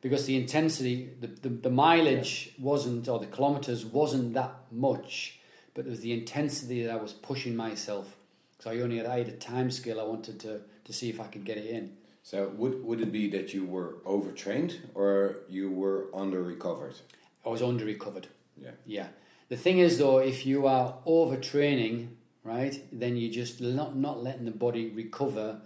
because 0.00 0.26
the 0.26 0.36
intensity, 0.36 1.10
the, 1.20 1.26
the, 1.26 1.48
the 1.48 1.70
mileage 1.70 2.54
wasn't, 2.58 3.08
or 3.08 3.18
the 3.18 3.26
kilometres 3.26 3.84
wasn't 3.84 4.34
that 4.34 4.54
much, 4.70 5.38
but 5.74 5.86
it 5.86 5.90
was 5.90 6.00
the 6.00 6.12
intensity 6.12 6.82
that 6.84 6.92
I 6.92 6.96
was 6.96 7.12
pushing 7.12 7.56
myself. 7.56 8.16
So 8.58 8.70
I 8.70 8.80
only 8.80 8.98
had, 8.98 9.06
I 9.06 9.18
had 9.18 9.28
a 9.28 9.32
time 9.32 9.70
scale 9.70 10.00
I 10.00 10.04
wanted 10.04 10.40
to, 10.40 10.60
to 10.84 10.92
see 10.92 11.10
if 11.10 11.20
I 11.20 11.26
could 11.26 11.44
get 11.44 11.58
it 11.58 11.66
in. 11.66 11.96
So 12.22 12.48
would 12.56 12.84
would 12.84 13.00
it 13.00 13.12
be 13.12 13.30
that 13.30 13.54
you 13.54 13.64
were 13.64 13.98
overtrained 14.04 14.80
or 14.94 15.42
you 15.48 15.70
were 15.70 16.08
under 16.12 16.42
recovered? 16.42 16.96
I 17.44 17.50
was 17.50 17.62
under 17.62 17.84
recovered. 17.84 18.26
Yeah. 18.60 18.72
Yeah. 18.84 19.08
The 19.48 19.56
thing 19.56 19.78
is, 19.78 19.98
though, 19.98 20.18
if 20.18 20.44
you 20.44 20.66
are 20.66 20.96
overtraining, 21.06 22.08
right, 22.42 22.82
then 22.90 23.16
you're 23.16 23.32
just 23.32 23.60
not, 23.60 23.94
not 23.96 24.24
letting 24.24 24.44
the 24.44 24.50
body 24.50 24.88
recover 24.88 25.60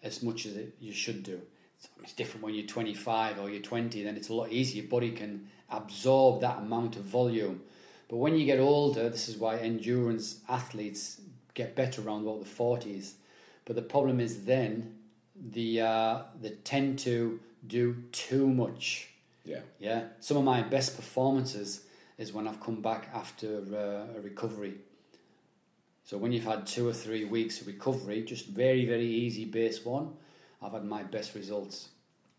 as 0.00 0.22
much 0.22 0.46
as 0.46 0.56
it, 0.56 0.76
you 0.78 0.92
should 0.92 1.24
do. 1.24 1.40
It's, 2.02 2.12
different 2.12 2.42
when 2.42 2.54
you're 2.54 2.66
25 2.66 3.38
or 3.38 3.50
you're 3.50 3.62
20, 3.62 4.02
then 4.02 4.16
it's 4.16 4.28
a 4.28 4.34
lot 4.34 4.50
easier. 4.50 4.82
Your 4.82 4.90
body 4.90 5.12
can 5.12 5.48
absorb 5.70 6.40
that 6.40 6.58
amount 6.58 6.96
of 6.96 7.02
volume. 7.02 7.60
But 8.08 8.16
when 8.16 8.36
you 8.36 8.46
get 8.46 8.58
older, 8.58 9.08
this 9.08 9.28
is 9.28 9.36
why 9.36 9.58
endurance 9.58 10.40
athletes 10.48 11.20
get 11.54 11.76
better 11.76 12.00
around 12.02 12.22
about 12.22 12.40
the 12.42 12.48
40s. 12.48 13.12
But 13.64 13.76
the 13.76 13.82
problem 13.82 14.18
is 14.18 14.44
then 14.44 14.94
the 15.38 15.82
uh, 15.82 16.22
they 16.40 16.50
tend 16.64 16.98
to 17.00 17.38
do 17.66 17.96
too 18.12 18.48
much. 18.48 19.10
Yeah. 19.44 19.60
Yeah, 19.78 20.04
some 20.20 20.36
of 20.36 20.44
my 20.44 20.62
best 20.62 20.96
performances 20.96 21.84
is 22.16 22.32
when 22.32 22.48
I've 22.48 22.60
come 22.60 22.80
back 22.80 23.08
after 23.14 23.58
uh, 23.72 24.18
a 24.18 24.20
recovery. 24.20 24.74
So 26.04 26.16
when 26.16 26.32
you've 26.32 26.44
had 26.44 26.66
two 26.66 26.88
or 26.88 26.92
three 26.92 27.24
weeks 27.24 27.60
of 27.60 27.66
recovery, 27.66 28.22
just 28.22 28.46
very 28.46 28.86
very 28.86 29.06
easy 29.06 29.44
base 29.44 29.84
one, 29.84 30.14
I've 30.62 30.72
had 30.72 30.84
my 30.84 31.02
best 31.02 31.34
results. 31.34 31.88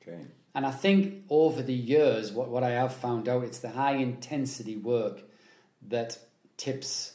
Okay. 0.02 0.20
And 0.56 0.66
I 0.66 0.72
think 0.72 1.26
over 1.30 1.62
the 1.62 1.74
years, 1.74 2.32
what, 2.32 2.50
what 2.50 2.64
I 2.64 2.72
have 2.72 2.94
found 2.94 3.30
out, 3.30 3.44
it's 3.44 3.60
the 3.60 3.70
high 3.70 3.96
intensity 3.96 4.76
work 4.76 5.22
that 5.88 6.18
tips 6.58 7.14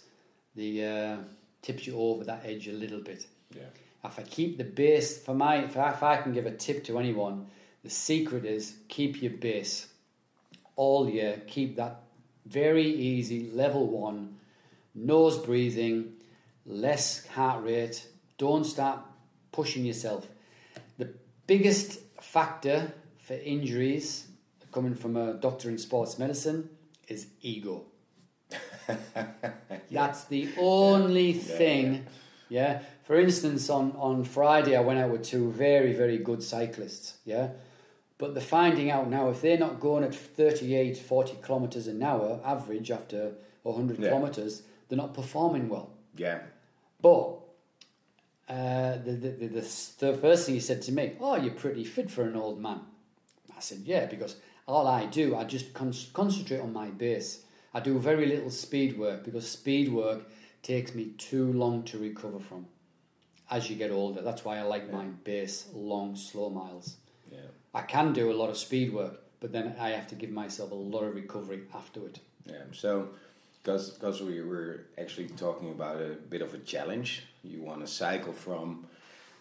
the 0.54 0.84
uh, 0.84 1.16
tips 1.62 1.86
you 1.86 1.98
over 1.98 2.24
that 2.24 2.42
edge 2.44 2.68
a 2.68 2.72
little 2.72 3.00
bit. 3.00 3.26
Yeah. 3.54 3.62
If 4.04 4.18
I 4.18 4.22
keep 4.22 4.58
the 4.58 4.64
base 4.64 5.18
for 5.18 5.34
my, 5.34 5.64
if 5.64 5.76
I, 5.76 5.90
if 5.90 6.02
I 6.02 6.16
can 6.18 6.32
give 6.32 6.46
a 6.46 6.50
tip 6.50 6.84
to 6.84 6.98
anyone, 6.98 7.46
the 7.82 7.90
secret 7.90 8.44
is 8.44 8.76
keep 8.88 9.20
your 9.20 9.32
base 9.32 9.88
all 10.76 11.08
year. 11.08 11.42
Keep 11.46 11.76
that 11.76 12.02
very 12.46 12.86
easy 12.86 13.50
level 13.50 13.86
one, 13.88 14.36
nose 14.94 15.38
breathing, 15.38 16.12
less 16.66 17.26
heart 17.28 17.64
rate. 17.64 18.06
Don't 18.36 18.64
start 18.64 19.00
pushing 19.52 19.84
yourself. 19.84 20.26
The 21.46 21.58
biggest 21.58 22.00
factor 22.20 22.92
for 23.18 23.34
injuries 23.34 24.26
coming 24.72 24.94
from 24.94 25.16
a 25.16 25.34
doctor 25.34 25.68
in 25.68 25.78
sports 25.78 26.18
medicine 26.18 26.70
is 27.08 27.26
ego. 27.42 27.84
That's 29.90 30.24
the 30.24 30.48
only 30.58 31.32
thing. 31.32 32.06
Yeah. 32.48 32.82
For 33.04 33.16
instance, 33.16 33.68
on, 33.68 33.92
on 33.96 34.24
Friday, 34.24 34.76
I 34.76 34.80
went 34.80 34.98
out 34.98 35.10
with 35.10 35.22
two 35.22 35.50
very, 35.52 35.92
very 35.92 36.18
good 36.18 36.42
cyclists. 36.42 37.18
Yeah. 37.24 37.50
But 38.16 38.34
they're 38.34 38.42
finding 38.42 38.90
out 38.90 39.10
now 39.10 39.28
if 39.30 39.42
they're 39.42 39.58
not 39.58 39.80
going 39.80 40.04
at 40.04 40.14
38, 40.14 40.96
40 40.96 41.36
kilometres 41.44 41.86
an 41.86 42.02
hour 42.02 42.40
average 42.44 42.90
after 42.90 43.32
100 43.64 43.98
Yeah. 43.98 44.08
kilometres, 44.08 44.62
they're 44.88 44.96
not 44.98 45.14
performing 45.14 45.68
well. 45.68 45.90
Yeah. 46.16 46.40
But 47.00 47.40
uh, 48.48 48.96
the, 49.04 49.12
the, 49.12 49.28
the, 49.28 49.96
the, 49.98 50.18
first 50.18 50.46
thing 50.46 50.54
he 50.54 50.60
said 50.60 50.82
to 50.82 50.92
me, 50.92 51.14
Oh, 51.20 51.36
you're 51.36 51.54
pretty 51.54 51.84
fit 51.84 52.10
for 52.10 52.22
an 52.22 52.36
old 52.36 52.60
man. 52.60 52.80
I 53.56 53.60
said, 53.60 53.78
Yeah, 53.84 54.06
because 54.06 54.36
all 54.66 54.86
I 54.86 55.06
do, 55.06 55.34
I 55.36 55.44
just 55.44 55.72
con- 55.72 55.94
concentrate 56.12 56.60
on 56.60 56.72
my 56.72 56.88
base. 56.90 57.44
I 57.72 57.80
do 57.80 57.98
very 57.98 58.26
little 58.26 58.50
speed 58.50 58.98
work 58.98 59.24
because 59.24 59.50
speed 59.50 59.92
work 59.92 60.30
takes 60.62 60.94
me 60.94 61.06
too 61.18 61.52
long 61.52 61.82
to 61.84 61.98
recover 61.98 62.38
from 62.38 62.66
as 63.50 63.68
you 63.68 63.76
get 63.76 63.90
older. 63.90 64.22
That's 64.22 64.44
why 64.44 64.58
I 64.58 64.62
like 64.62 64.90
my 64.90 65.04
base 65.04 65.68
long, 65.74 66.16
slow 66.16 66.50
miles. 66.50 66.96
Yeah. 67.30 67.38
I 67.74 67.82
can 67.82 68.12
do 68.12 68.30
a 68.30 68.34
lot 68.34 68.50
of 68.50 68.56
speed 68.56 68.92
work, 68.92 69.20
but 69.40 69.52
then 69.52 69.74
I 69.78 69.90
have 69.90 70.06
to 70.08 70.14
give 70.14 70.30
myself 70.30 70.70
a 70.70 70.74
lot 70.74 71.02
of 71.02 71.14
recovery 71.14 71.62
afterward. 71.74 72.20
Yeah. 72.46 72.62
So, 72.72 73.10
because 73.64 74.22
we 74.22 74.40
were 74.42 74.84
actually 74.98 75.28
talking 75.28 75.70
about 75.70 75.96
a 76.00 76.16
bit 76.30 76.42
of 76.42 76.52
a 76.54 76.58
challenge, 76.58 77.22
you 77.42 77.62
want 77.62 77.80
to 77.80 77.86
cycle 77.86 78.32
from, 78.32 78.86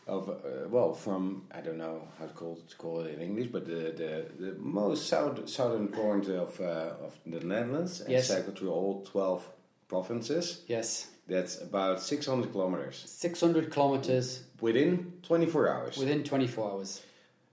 of 0.08 0.30
uh, 0.30 0.68
well, 0.70 0.94
from 0.94 1.44
I 1.52 1.62
don't 1.62 1.78
know 1.78 2.08
how 2.20 2.26
to 2.26 2.34
call 2.34 2.56
to 2.70 2.76
call 2.78 3.02
it 3.02 3.14
in 3.16 3.22
English, 3.22 3.48
but 3.48 3.66
the 3.66 3.92
the, 4.02 4.26
the 4.46 4.56
most 4.60 5.08
south, 5.08 5.48
southern 5.50 5.88
point 5.90 6.28
of 6.30 6.60
uh, 6.60 7.06
of 7.06 7.14
the 7.26 7.40
Netherlands 7.46 8.02
and 8.02 8.10
Yes. 8.12 8.28
cycle 8.28 8.54
through 8.54 8.72
all 8.72 9.04
twelve 9.06 9.42
provinces. 9.88 10.62
Yes, 10.68 11.08
That's 11.28 11.62
about 11.62 12.02
six 12.02 12.26
hundred 12.26 12.52
kilometers 12.52 13.04
600 13.08 13.72
kilometers 13.72 14.44
within 14.62 15.14
twenty 15.22 15.46
four 15.46 15.68
hours. 15.70 15.98
within 15.98 16.24
24 16.24 16.72
hours. 16.72 17.02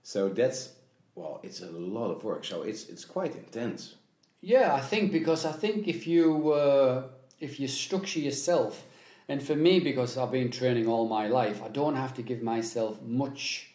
So 0.03 0.29
that's 0.29 0.69
well, 1.15 1.39
it's 1.43 1.61
a 1.61 1.69
lot 1.71 2.11
of 2.11 2.23
work. 2.23 2.43
So 2.45 2.63
it's 2.63 2.89
it's 2.89 3.05
quite 3.05 3.35
intense. 3.35 3.95
Yeah, 4.41 4.73
I 4.73 4.81
think 4.81 5.11
because 5.11 5.45
I 5.45 5.51
think 5.51 5.87
if 5.87 6.07
you 6.07 6.51
uh, 6.53 7.03
if 7.39 7.59
you 7.59 7.67
structure 7.67 8.19
yourself, 8.19 8.85
and 9.29 9.41
for 9.41 9.55
me 9.55 9.79
because 9.79 10.17
I've 10.17 10.31
been 10.31 10.51
training 10.51 10.87
all 10.87 11.07
my 11.07 11.27
life, 11.27 11.61
I 11.63 11.67
don't 11.69 11.95
have 11.95 12.13
to 12.15 12.21
give 12.21 12.41
myself 12.41 13.01
much 13.01 13.71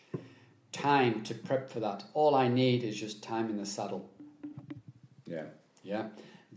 time 0.72 1.22
to 1.22 1.34
prep 1.34 1.70
for 1.70 1.80
that. 1.80 2.04
All 2.14 2.34
I 2.34 2.48
need 2.48 2.82
is 2.82 2.96
just 2.96 3.22
time 3.22 3.48
in 3.48 3.56
the 3.56 3.66
saddle. 3.66 4.10
Yeah. 5.24 5.44
Yeah, 5.86 6.06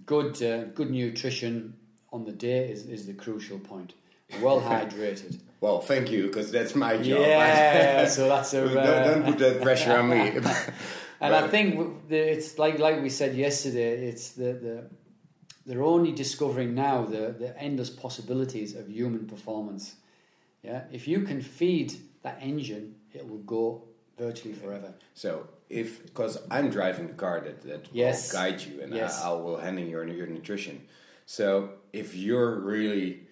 good 0.08 0.42
uh, 0.42 0.64
good 0.74 0.90
nutrition 0.90 1.76
on 2.12 2.26
the 2.26 2.32
day 2.32 2.72
is, 2.72 2.88
is 2.88 3.06
the 3.06 3.14
crucial 3.14 3.60
point. 3.60 3.94
Well 4.42 4.60
hydrated. 4.62 5.40
Well, 5.62 5.82
thank 5.82 6.10
you, 6.10 6.28
because 6.28 6.52
that's 6.54 6.74
my 6.74 6.96
job. 6.96 7.20
yeah, 7.20 8.08
so 8.18 8.30
that's 8.30 8.54
a. 8.54 8.62
don't, 8.62 8.78
uh, 8.78 9.04
don't 9.04 9.26
put 9.26 9.40
that 9.40 9.62
pressure 9.62 9.92
on 9.92 10.08
me. 10.10 10.40
And 11.22 11.36
I 11.36 11.48
think 11.48 12.02
it's 12.10 12.58
like 12.58 12.80
like 12.80 13.02
we 13.02 13.10
said 13.10 13.36
yesterday. 13.36 14.08
It's 14.08 14.32
the, 14.32 14.54
the 14.54 14.84
they're 15.66 15.84
only 15.84 16.12
discovering 16.12 16.74
now 16.76 17.06
the 17.06 17.36
the 17.38 17.54
endless 17.62 17.90
possibilities 17.90 18.76
of 18.76 18.90
human 18.90 19.26
performance. 19.28 19.96
Yeah, 20.64 20.82
if 20.92 21.08
you 21.08 21.22
can 21.22 21.42
feed 21.42 21.94
that 22.24 22.38
engine, 22.42 22.96
it 23.14 23.28
will 23.30 23.44
go 23.46 23.84
virtually 24.18 24.54
forever. 24.54 24.94
so 25.14 25.48
if 25.70 26.04
because 26.06 26.38
I'm 26.52 26.70
driving 26.70 27.08
the 27.08 27.14
car 27.14 27.40
that 27.42 27.62
that 27.62 27.88
Yes. 27.94 28.34
will 28.34 28.40
guide 28.42 28.60
you 28.62 28.82
and 28.84 28.94
Yes. 28.94 29.22
I, 29.24 29.30
I 29.30 29.34
will 29.34 29.58
handle 29.58 29.86
your 29.86 30.06
your 30.08 30.28
nutrition. 30.28 30.76
So 31.26 31.48
if 31.94 32.16
you're 32.16 32.60
really 32.60 33.28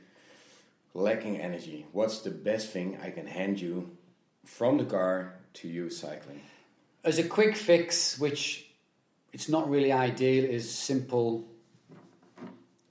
lacking 0.94 1.38
energy, 1.42 1.86
what's 1.92 2.20
the 2.22 2.32
best 2.32 2.72
thing 2.72 2.98
I 3.08 3.10
can 3.12 3.28
hand 3.28 3.60
you 3.60 3.98
from 4.46 4.78
the 4.78 4.86
car 4.86 5.34
to 5.60 5.68
you 5.68 5.90
cycling? 5.90 6.42
As 7.08 7.20
a 7.20 7.24
quick 7.24 7.56
fix, 7.56 8.20
which 8.20 8.66
it's 9.32 9.48
not 9.48 9.70
really 9.70 9.94
ideal, 9.94 10.44
is 10.44 10.70
simple 10.70 11.48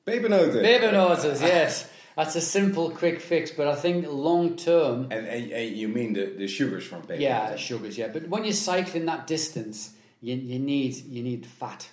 Pepernoten. 0.07 0.63
baby 0.63 0.91
noses. 0.91 1.43
Yes, 1.43 1.91
that's 2.17 2.35
a 2.35 2.41
simple 2.41 2.91
quick 2.91 3.21
fix, 3.21 3.51
but 3.51 3.69
I 3.69 3.75
think 3.75 4.07
long 4.09 4.57
term. 4.57 5.09
And, 5.11 5.27
and, 5.27 5.51
and 5.53 5.77
you 5.77 5.89
mean 5.89 6.15
the, 6.15 6.33
the 6.39 6.47
sugars 6.47 6.85
from 6.85 7.03
pepernoten? 7.03 7.21
Yeah, 7.21 7.57
sugars. 7.57 7.99
Yeah, 7.99 8.09
but 8.09 8.29
when 8.29 8.45
you're 8.45 8.55
cycling 8.55 9.05
that 9.05 9.27
distance, 9.27 9.93
you, 10.23 10.35
you 10.35 10.59
need 10.59 10.95
you 11.07 11.23
need 11.23 11.45
fat. 11.45 11.91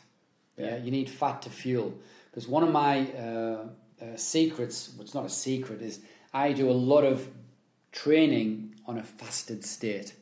Yeah. 0.57 0.65
Yeah. 0.65 0.77
you 0.77 0.91
need 0.91 1.09
fat 1.09 1.41
to 1.41 1.49
fuel. 1.49 1.93
Because 2.29 2.47
one 2.47 2.63
of 2.63 2.71
my 2.71 3.01
uh, 3.11 3.65
uh, 4.01 4.15
secrets, 4.15 4.93
well, 4.95 5.03
it's 5.03 5.13
not 5.13 5.25
a 5.25 5.29
secret, 5.29 5.81
is 5.81 5.99
I 6.33 6.53
do 6.53 6.69
a 6.69 6.79
lot 6.93 7.03
of 7.03 7.27
training 7.91 8.75
on 8.85 8.97
a 8.97 9.03
fasted 9.03 9.65
state. 9.65 10.13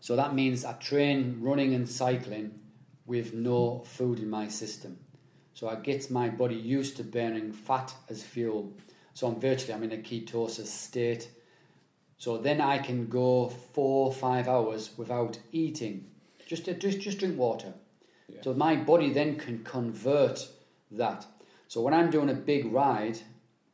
So 0.00 0.16
that 0.16 0.34
means 0.34 0.64
I 0.64 0.74
train 0.74 1.38
running 1.40 1.74
and 1.74 1.88
cycling 1.88 2.60
with 3.06 3.34
no 3.34 3.80
food 3.84 4.18
in 4.18 4.30
my 4.30 4.48
system. 4.48 4.98
So 5.54 5.68
I 5.68 5.76
get 5.76 6.10
my 6.10 6.28
body 6.28 6.54
used 6.54 6.96
to 6.98 7.02
burning 7.02 7.52
fat 7.52 7.94
as 8.10 8.22
fuel. 8.22 8.72
So 9.14 9.26
I'm 9.26 9.40
virtually 9.40 9.72
I'm 9.72 9.82
in 9.82 9.92
a 9.92 9.96
ketosis 9.96 10.66
state. 10.66 11.30
So 12.18 12.38
then 12.38 12.60
I 12.60 12.78
can 12.78 13.08
go 13.08 13.48
four 13.48 14.12
five 14.12 14.48
hours 14.48 14.90
without 14.96 15.38
eating, 15.52 16.06
just 16.46 16.64
just 16.64 17.00
just 17.00 17.18
drink 17.18 17.38
water. 17.38 17.74
Yeah. 18.28 18.42
So 18.42 18.54
my 18.54 18.76
body 18.76 19.12
then 19.12 19.36
can 19.36 19.64
convert 19.64 20.48
that. 20.90 21.26
So 21.68 21.80
when 21.82 21.94
I'm 21.94 22.10
doing 22.10 22.30
a 22.30 22.34
big 22.34 22.72
ride, 22.72 23.18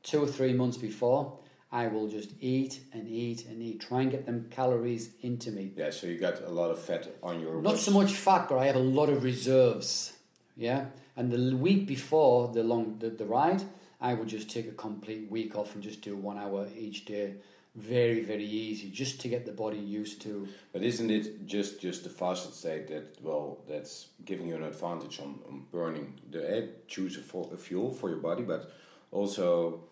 two 0.03 0.23
or 0.23 0.27
three 0.27 0.53
months 0.53 0.77
before, 0.77 1.39
I 1.73 1.87
will 1.87 2.07
just 2.07 2.31
eat 2.39 2.81
and 2.93 3.09
eat 3.09 3.47
and 3.47 3.63
eat, 3.63 3.81
try 3.81 4.03
and 4.03 4.11
get 4.11 4.27
them 4.27 4.47
calories 4.51 5.11
into 5.23 5.51
me. 5.51 5.73
Yeah, 5.75 5.91
so 5.91 6.07
you 6.07 6.19
got 6.19 6.43
a 6.43 6.51
lot 6.51 6.71
of 6.71 6.79
fat 6.79 7.09
on 7.23 7.41
your 7.41 7.63
Not 7.63 7.79
so 7.79 7.93
much 7.93 8.13
fat, 8.13 8.47
but 8.51 8.59
I 8.59 8.67
have 8.67 8.77
a 8.77 8.91
lot 9.01 9.09
of 9.09 9.25
reserves. 9.25 10.13
Yeah, 10.55 10.87
and 11.17 11.33
the 11.33 11.57
week 11.57 11.87
before 11.87 12.53
the 12.53 12.63
long 12.63 12.99
the, 12.99 13.09
the 13.09 13.25
ride, 13.25 13.63
I 14.03 14.13
would 14.13 14.29
just 14.29 14.51
take 14.51 14.69
a 14.69 14.73
complete 14.73 15.31
week 15.31 15.57
off 15.57 15.75
and 15.75 15.83
just 15.83 16.03
do 16.03 16.15
one 16.15 16.37
hour 16.37 16.69
each 16.77 17.07
day. 17.07 17.37
Very 17.75 18.23
very 18.23 18.45
easy, 18.45 18.91
just 18.91 19.23
to 19.23 19.29
get 19.29 19.47
the 19.47 19.53
body 19.53 19.79
used 19.79 20.21
to. 20.23 20.47
But 20.75 20.83
isn't 20.83 21.11
it 21.11 21.47
just 21.47 21.81
just 21.81 22.05
the 22.05 22.11
fasted 22.11 22.53
state 22.53 22.89
that 22.89 23.17
well 23.23 23.61
that's 23.67 24.09
giving 24.27 24.47
you 24.49 24.57
an 24.57 24.63
advantage 24.65 25.21
on, 25.21 25.39
on 25.49 25.65
burning 25.73 26.21
the 26.31 26.55
eh, 26.55 26.67
choose 26.87 27.17
a 27.17 27.57
fuel 27.57 27.95
for 27.95 28.11
your 28.11 28.19
body, 28.19 28.43
but 28.43 28.71
also 29.11 29.85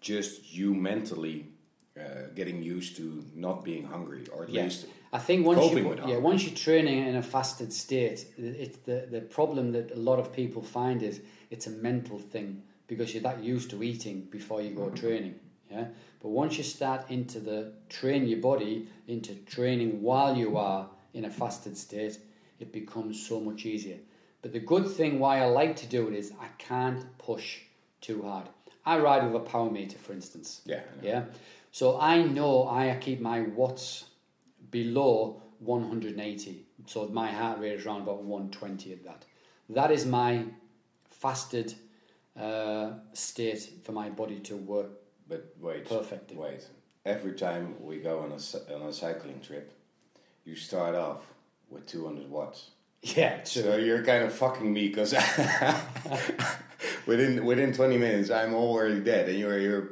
just 0.00 0.52
you 0.52 0.74
mentally 0.74 1.46
uh, 1.98 2.28
getting 2.34 2.62
used 2.62 2.96
to 2.96 3.24
not 3.34 3.64
being 3.64 3.84
hungry 3.84 4.26
or 4.32 4.44
at 4.44 4.50
Yeah. 4.50 4.64
least 4.64 4.86
I 5.12 5.18
think 5.18 5.44
once 5.44 5.58
Coping 5.60 5.84
you, 5.84 5.96
yeah, 6.06 6.18
once 6.18 6.44
you're 6.44 6.54
training 6.54 7.08
in 7.08 7.16
a 7.16 7.22
fasted 7.22 7.72
state, 7.72 8.26
it's 8.38 8.78
the 8.86 9.08
the 9.10 9.20
problem 9.20 9.72
that 9.72 9.90
a 9.90 9.98
lot 9.98 10.18
of 10.20 10.32
people 10.32 10.62
find 10.62 11.02
is 11.02 11.20
it's 11.50 11.66
a 11.66 11.70
mental 11.70 12.18
thing 12.18 12.62
because 12.86 13.12
you're 13.12 13.22
that 13.30 13.42
used 13.42 13.70
to 13.70 13.82
eating 13.82 14.28
before 14.30 14.62
you 14.62 14.70
go 14.70 14.82
Mm-hmm. 14.86 15.06
training. 15.06 15.34
Yeah, 15.70 15.86
but 16.22 16.28
once 16.30 16.56
you 16.58 16.64
start 16.64 17.10
into 17.10 17.40
the 17.40 17.72
train 17.88 18.26
your 18.26 18.40
body 18.40 18.88
into 19.06 19.34
training 19.46 20.02
while 20.02 20.36
you 20.36 20.56
are 20.56 20.88
in 21.12 21.24
a 21.24 21.30
fasted 21.30 21.76
state, 21.76 22.18
it 22.58 22.72
becomes 22.72 23.26
so 23.26 23.40
much 23.40 23.66
easier. 23.66 23.98
But 24.42 24.52
the 24.52 24.60
good 24.60 24.86
thing 24.96 25.18
why 25.20 25.40
I 25.40 25.46
like 25.46 25.74
to 25.76 25.86
do 25.86 26.08
it 26.08 26.14
is 26.14 26.32
I 26.40 26.48
can't 26.58 27.04
push 27.18 27.60
too 28.00 28.22
hard. 28.22 28.48
I 28.84 28.98
ride 28.98 29.24
with 29.26 29.34
a 29.42 29.44
power 29.44 29.70
meter, 29.70 29.98
for 29.98 30.12
instance. 30.12 30.62
yeah 30.64 30.80
Yeah. 31.02 31.24
So 31.72 32.00
I 32.00 32.22
know 32.22 32.68
I 32.68 32.96
keep 33.00 33.20
my 33.20 33.42
watts 33.42 34.04
below 34.70 35.42
180. 35.60 36.64
So 36.86 37.08
my 37.08 37.28
heart 37.30 37.60
rate 37.60 37.78
is 37.78 37.86
around 37.86 38.02
about 38.02 38.22
120 38.22 38.92
at 38.92 39.04
that. 39.04 39.24
That 39.68 39.90
is 39.90 40.04
my 40.06 40.44
fasted 41.08 41.74
uh, 42.36 42.92
state 43.12 43.70
for 43.84 43.92
my 43.92 44.08
body 44.08 44.40
to 44.40 44.56
work 44.56 44.90
But 45.28 45.54
wait, 45.60 45.84
perfectly. 45.88 46.36
wait. 46.36 46.66
Every 47.04 47.32
time 47.32 47.76
we 47.80 47.98
go 47.98 48.20
on 48.20 48.32
a 48.32 48.74
on 48.74 48.82
a 48.88 48.92
cycling 48.92 49.40
trip, 49.40 49.72
you 50.44 50.56
start 50.56 50.94
off 50.94 51.20
with 51.70 51.86
two 51.86 52.04
hundred 52.06 52.28
watts. 52.30 52.70
Yeah, 53.02 53.44
So 53.44 53.76
you're 53.76 54.04
kind 54.04 54.24
of 54.24 54.32
fucking 54.34 54.70
me 54.72 54.88
because 54.88 55.14
within 57.06 57.44
within 57.44 57.72
twenty 57.72 57.98
minutes 57.98 58.30
I'm 58.30 58.54
already 58.54 59.00
dead, 59.00 59.28
and 59.28 59.38
you're 59.38 59.58
you're 59.58 59.88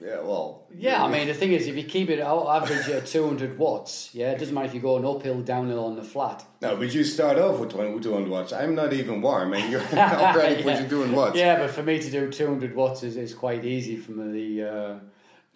yeah 0.00 0.20
well 0.20 0.62
Yeah, 0.74 1.04
I 1.04 1.08
mean 1.10 1.26
the 1.26 1.34
thing 1.34 1.52
is, 1.52 1.66
if 1.66 1.76
you 1.76 1.84
keep 1.84 2.08
it 2.08 2.18
average 2.20 2.88
at 2.88 3.04
200 3.06 3.58
watts, 3.58 4.10
yeah, 4.14 4.30
it 4.30 4.38
doesn't 4.38 4.54
matter 4.54 4.66
if 4.68 4.74
you 4.74 4.80
go 4.80 4.96
an 4.96 5.04
uphill, 5.04 5.42
downhill 5.42 5.84
on 5.84 5.96
the 5.96 6.02
flat. 6.02 6.44
no, 6.62 6.76
but 6.76 6.94
you 6.94 7.04
start 7.04 7.36
off 7.38 7.58
with 7.60 7.70
20, 7.70 8.00
200 8.00 8.30
watts. 8.30 8.52
I'm 8.54 8.74
not 8.74 8.92
even 8.94 9.20
warm, 9.20 9.52
and 9.52 9.70
you're 9.70 9.82
already 9.92 10.56
Yeah. 10.62 10.62
pushing 10.62 10.88
200 10.88 11.14
watts. 11.16 11.36
Yeah, 11.36 11.58
but 11.58 11.70
for 11.70 11.82
me 11.82 11.98
to 11.98 12.10
do 12.10 12.30
200 12.30 12.74
watts 12.74 13.02
is, 13.02 13.16
is 13.16 13.34
quite 13.34 13.64
easy 13.66 13.96
from 13.96 14.32
the 14.32 14.62
uh, 14.62 14.94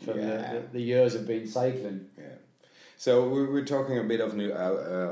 from 0.04 0.18
Yeah. 0.20 0.26
the, 0.26 0.36
the, 0.60 0.62
the 0.74 0.80
years 0.82 1.14
of 1.14 1.26
being 1.26 1.46
cycling. 1.46 2.06
Yeah. 2.18 2.24
So 2.98 3.28
we're, 3.28 3.50
we're 3.50 3.64
talking 3.64 3.98
a 3.98 4.04
bit 4.04 4.20
of 4.20 4.34
new, 4.34 4.50
uh, 4.52 4.56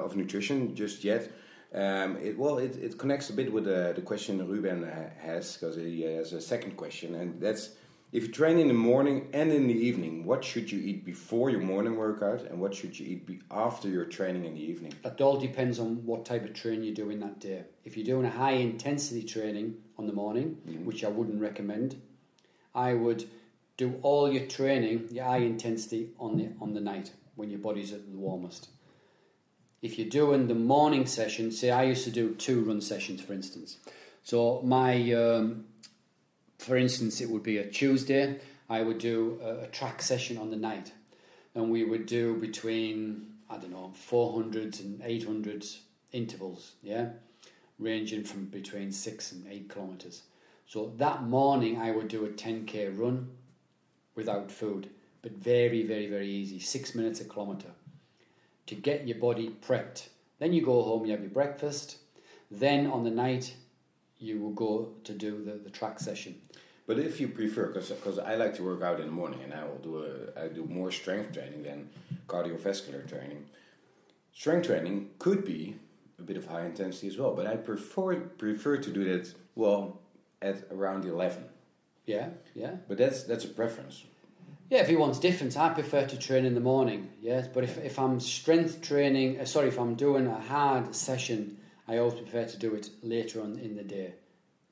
uh, 0.00 0.04
of 0.04 0.16
nutrition 0.16 0.74
just 0.74 1.02
yet. 1.04 1.30
Um, 1.74 2.18
it, 2.18 2.38
well, 2.38 2.58
it, 2.58 2.76
it 2.76 2.96
connects 2.98 3.30
a 3.30 3.32
bit 3.32 3.52
with 3.52 3.64
the, 3.64 3.92
the 3.96 4.02
question 4.02 4.46
Ruben 4.46 4.84
has 5.20 5.56
because 5.56 5.74
he 5.74 6.02
has 6.02 6.32
a 6.32 6.40
second 6.40 6.76
question, 6.76 7.16
and 7.16 7.40
that's 7.40 7.70
if 8.12 8.22
you 8.22 8.28
train 8.28 8.60
in 8.60 8.68
the 8.68 8.74
morning 8.74 9.28
and 9.32 9.50
in 9.50 9.66
the 9.66 9.74
evening, 9.74 10.24
what 10.24 10.44
should 10.44 10.70
you 10.70 10.78
eat 10.78 11.04
before 11.04 11.50
your 11.50 11.60
morning 11.60 11.96
workout, 11.96 12.42
and 12.42 12.60
what 12.60 12.72
should 12.72 12.96
you 12.96 13.06
eat 13.06 13.42
after 13.50 13.88
your 13.88 14.04
training 14.04 14.44
in 14.44 14.54
the 14.54 14.60
evening? 14.62 14.92
That 15.02 15.20
all 15.20 15.36
depends 15.36 15.80
on 15.80 16.06
what 16.06 16.24
type 16.24 16.44
of 16.44 16.54
training 16.54 16.84
you're 16.84 16.94
doing 16.94 17.18
that 17.18 17.40
day. 17.40 17.64
If 17.84 17.96
you're 17.96 18.06
doing 18.06 18.24
a 18.24 18.30
high 18.30 18.52
intensity 18.52 19.24
training 19.24 19.78
on 19.98 20.06
the 20.06 20.12
morning, 20.12 20.58
mm-hmm. 20.64 20.84
which 20.84 21.02
I 21.02 21.08
wouldn't 21.08 21.40
recommend, 21.40 22.00
I 22.72 22.94
would 22.94 23.24
do 23.76 23.98
all 24.02 24.32
your 24.32 24.46
training, 24.46 25.08
your 25.10 25.24
high 25.24 25.38
intensity 25.38 26.10
on 26.20 26.36
the 26.36 26.50
on 26.60 26.72
the 26.74 26.80
night 26.80 27.10
when 27.34 27.50
your 27.50 27.58
body's 27.58 27.92
at 27.92 28.08
the 28.08 28.16
warmest. 28.16 28.68
If 29.84 29.98
you're 29.98 30.08
doing 30.08 30.48
the 30.48 30.54
morning 30.54 31.04
session, 31.04 31.52
say 31.52 31.70
I 31.70 31.82
used 31.82 32.04
to 32.04 32.10
do 32.10 32.34
two 32.36 32.62
run 32.62 32.80
sessions, 32.80 33.20
for 33.20 33.34
instance. 33.34 33.76
So 34.22 34.62
my, 34.64 35.12
um, 35.12 35.66
for 36.56 36.78
instance, 36.78 37.20
it 37.20 37.28
would 37.28 37.42
be 37.42 37.58
a 37.58 37.68
Tuesday. 37.68 38.40
I 38.70 38.80
would 38.80 38.96
do 38.96 39.38
a, 39.44 39.64
a 39.64 39.66
track 39.66 40.00
session 40.00 40.38
on 40.38 40.50
the 40.50 40.56
night, 40.56 40.92
and 41.54 41.70
we 41.70 41.84
would 41.84 42.06
do 42.06 42.34
between 42.34 43.26
I 43.50 43.58
don't 43.58 43.72
know 43.72 43.92
400s 44.10 44.80
and 44.80 45.02
800s 45.02 45.80
intervals, 46.12 46.72
yeah, 46.82 47.08
ranging 47.78 48.24
from 48.24 48.46
between 48.46 48.90
six 48.90 49.32
and 49.32 49.46
eight 49.50 49.68
kilometers. 49.68 50.22
So 50.66 50.94
that 50.96 51.24
morning 51.24 51.78
I 51.78 51.90
would 51.90 52.08
do 52.08 52.24
a 52.24 52.30
10k 52.30 52.98
run 52.98 53.32
without 54.14 54.50
food, 54.50 54.88
but 55.20 55.32
very, 55.32 55.82
very, 55.82 56.06
very 56.06 56.30
easy. 56.30 56.58
Six 56.58 56.94
minutes 56.94 57.20
a 57.20 57.24
kilometer 57.26 57.72
to 58.66 58.74
get 58.74 59.06
your 59.06 59.18
body 59.18 59.54
prepped. 59.66 60.08
Then 60.38 60.52
you 60.52 60.64
go 60.64 60.82
home, 60.82 61.04
you 61.04 61.12
have 61.12 61.20
your 61.20 61.30
breakfast. 61.30 61.98
Then 62.50 62.86
on 62.86 63.04
the 63.04 63.10
night, 63.10 63.56
you 64.18 64.40
will 64.40 64.52
go 64.52 64.92
to 65.04 65.12
do 65.12 65.42
the, 65.44 65.52
the 65.52 65.70
track 65.70 66.00
session. 66.00 66.36
But 66.86 66.98
if 66.98 67.20
you 67.20 67.28
prefer, 67.28 67.68
because 67.68 68.18
I 68.18 68.34
like 68.34 68.54
to 68.56 68.62
work 68.62 68.82
out 68.82 69.00
in 69.00 69.06
the 69.06 69.12
morning, 69.12 69.40
and 69.42 69.54
I 69.54 69.64
will 69.64 69.78
do 69.78 70.04
a, 70.04 70.44
I 70.44 70.48
do 70.48 70.64
more 70.64 70.92
strength 70.92 71.32
training 71.32 71.62
than 71.62 71.88
cardiovascular 72.28 73.08
training. 73.08 73.46
Strength 74.34 74.66
training 74.66 75.10
could 75.18 75.44
be 75.44 75.76
a 76.18 76.22
bit 76.22 76.36
of 76.36 76.46
high 76.46 76.66
intensity 76.66 77.08
as 77.08 77.16
well, 77.16 77.34
but 77.34 77.46
I 77.46 77.56
prefer 77.56 78.16
prefer 78.16 78.76
to 78.76 78.90
do 78.90 79.04
that 79.04 79.32
well 79.54 80.00
at 80.42 80.64
around 80.70 81.04
eleven. 81.06 81.44
Yeah, 82.06 82.28
yeah. 82.54 82.76
But 82.86 82.98
that's 82.98 83.22
that's 83.22 83.44
a 83.44 83.48
preference. 83.48 84.04
Yeah, 84.70 84.80
if 84.80 84.88
he 84.88 84.96
wants 84.96 85.18
difference, 85.18 85.56
I 85.56 85.68
prefer 85.68 86.06
to 86.06 86.18
train 86.18 86.44
in 86.44 86.54
the 86.54 86.60
morning. 86.60 87.10
Yes, 87.20 87.48
but 87.52 87.64
if, 87.64 87.78
if 87.78 87.98
I'm 87.98 88.18
strength 88.18 88.80
training, 88.80 89.38
uh, 89.38 89.44
sorry, 89.44 89.68
if 89.68 89.78
I'm 89.78 89.94
doing 89.94 90.26
a 90.26 90.40
hard 90.40 90.94
session, 90.94 91.58
I 91.86 91.98
always 91.98 92.14
prefer 92.14 92.46
to 92.46 92.58
do 92.58 92.74
it 92.74 92.88
later 93.02 93.42
on 93.42 93.58
in 93.58 93.76
the 93.76 93.84
day. 93.84 94.14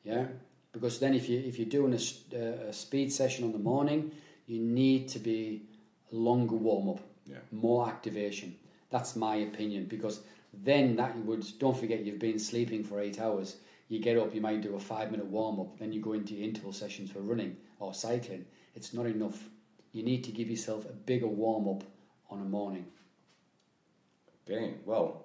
Yeah, 0.02 0.26
because 0.72 0.98
then 0.98 1.14
if 1.14 1.28
you 1.28 1.38
if 1.38 1.58
you're 1.58 1.68
doing 1.68 1.92
a, 1.92 2.36
uh, 2.36 2.68
a 2.68 2.72
speed 2.72 3.12
session 3.12 3.44
on 3.44 3.52
the 3.52 3.58
morning, 3.58 4.12
you 4.46 4.60
need 4.60 5.08
to 5.08 5.18
be 5.18 5.62
longer 6.10 6.56
warm 6.56 6.88
up, 6.88 7.00
yeah. 7.26 7.38
more 7.50 7.88
activation. 7.88 8.56
That's 8.90 9.14
my 9.14 9.36
opinion 9.36 9.86
because 9.86 10.20
then 10.52 10.96
that 10.96 11.16
would 11.18 11.46
don't 11.58 11.76
forget 11.76 12.04
you've 12.04 12.18
been 12.18 12.38
sleeping 12.38 12.82
for 12.82 13.00
eight 13.00 13.20
hours. 13.20 13.56
You 13.88 14.00
get 14.00 14.16
up, 14.16 14.34
you 14.34 14.40
might 14.40 14.62
do 14.62 14.74
a 14.74 14.80
five 14.80 15.10
minute 15.10 15.26
warm 15.26 15.60
up, 15.60 15.78
then 15.78 15.92
you 15.92 16.00
go 16.00 16.14
into 16.14 16.34
your 16.34 16.48
interval 16.48 16.72
sessions 16.72 17.10
for 17.10 17.20
running 17.20 17.56
or 17.78 17.94
cycling. 17.94 18.46
It's 18.74 18.94
not 18.94 19.06
enough 19.06 19.48
you 19.92 20.02
need 20.02 20.24
to 20.24 20.32
give 20.32 20.50
yourself 20.50 20.84
a 20.84 20.92
bigger 20.92 21.26
warm 21.26 21.68
up 21.68 21.84
on 22.30 22.40
a 22.40 22.44
morning. 22.44 22.86
Okay, 24.48 24.74
well, 24.84 25.24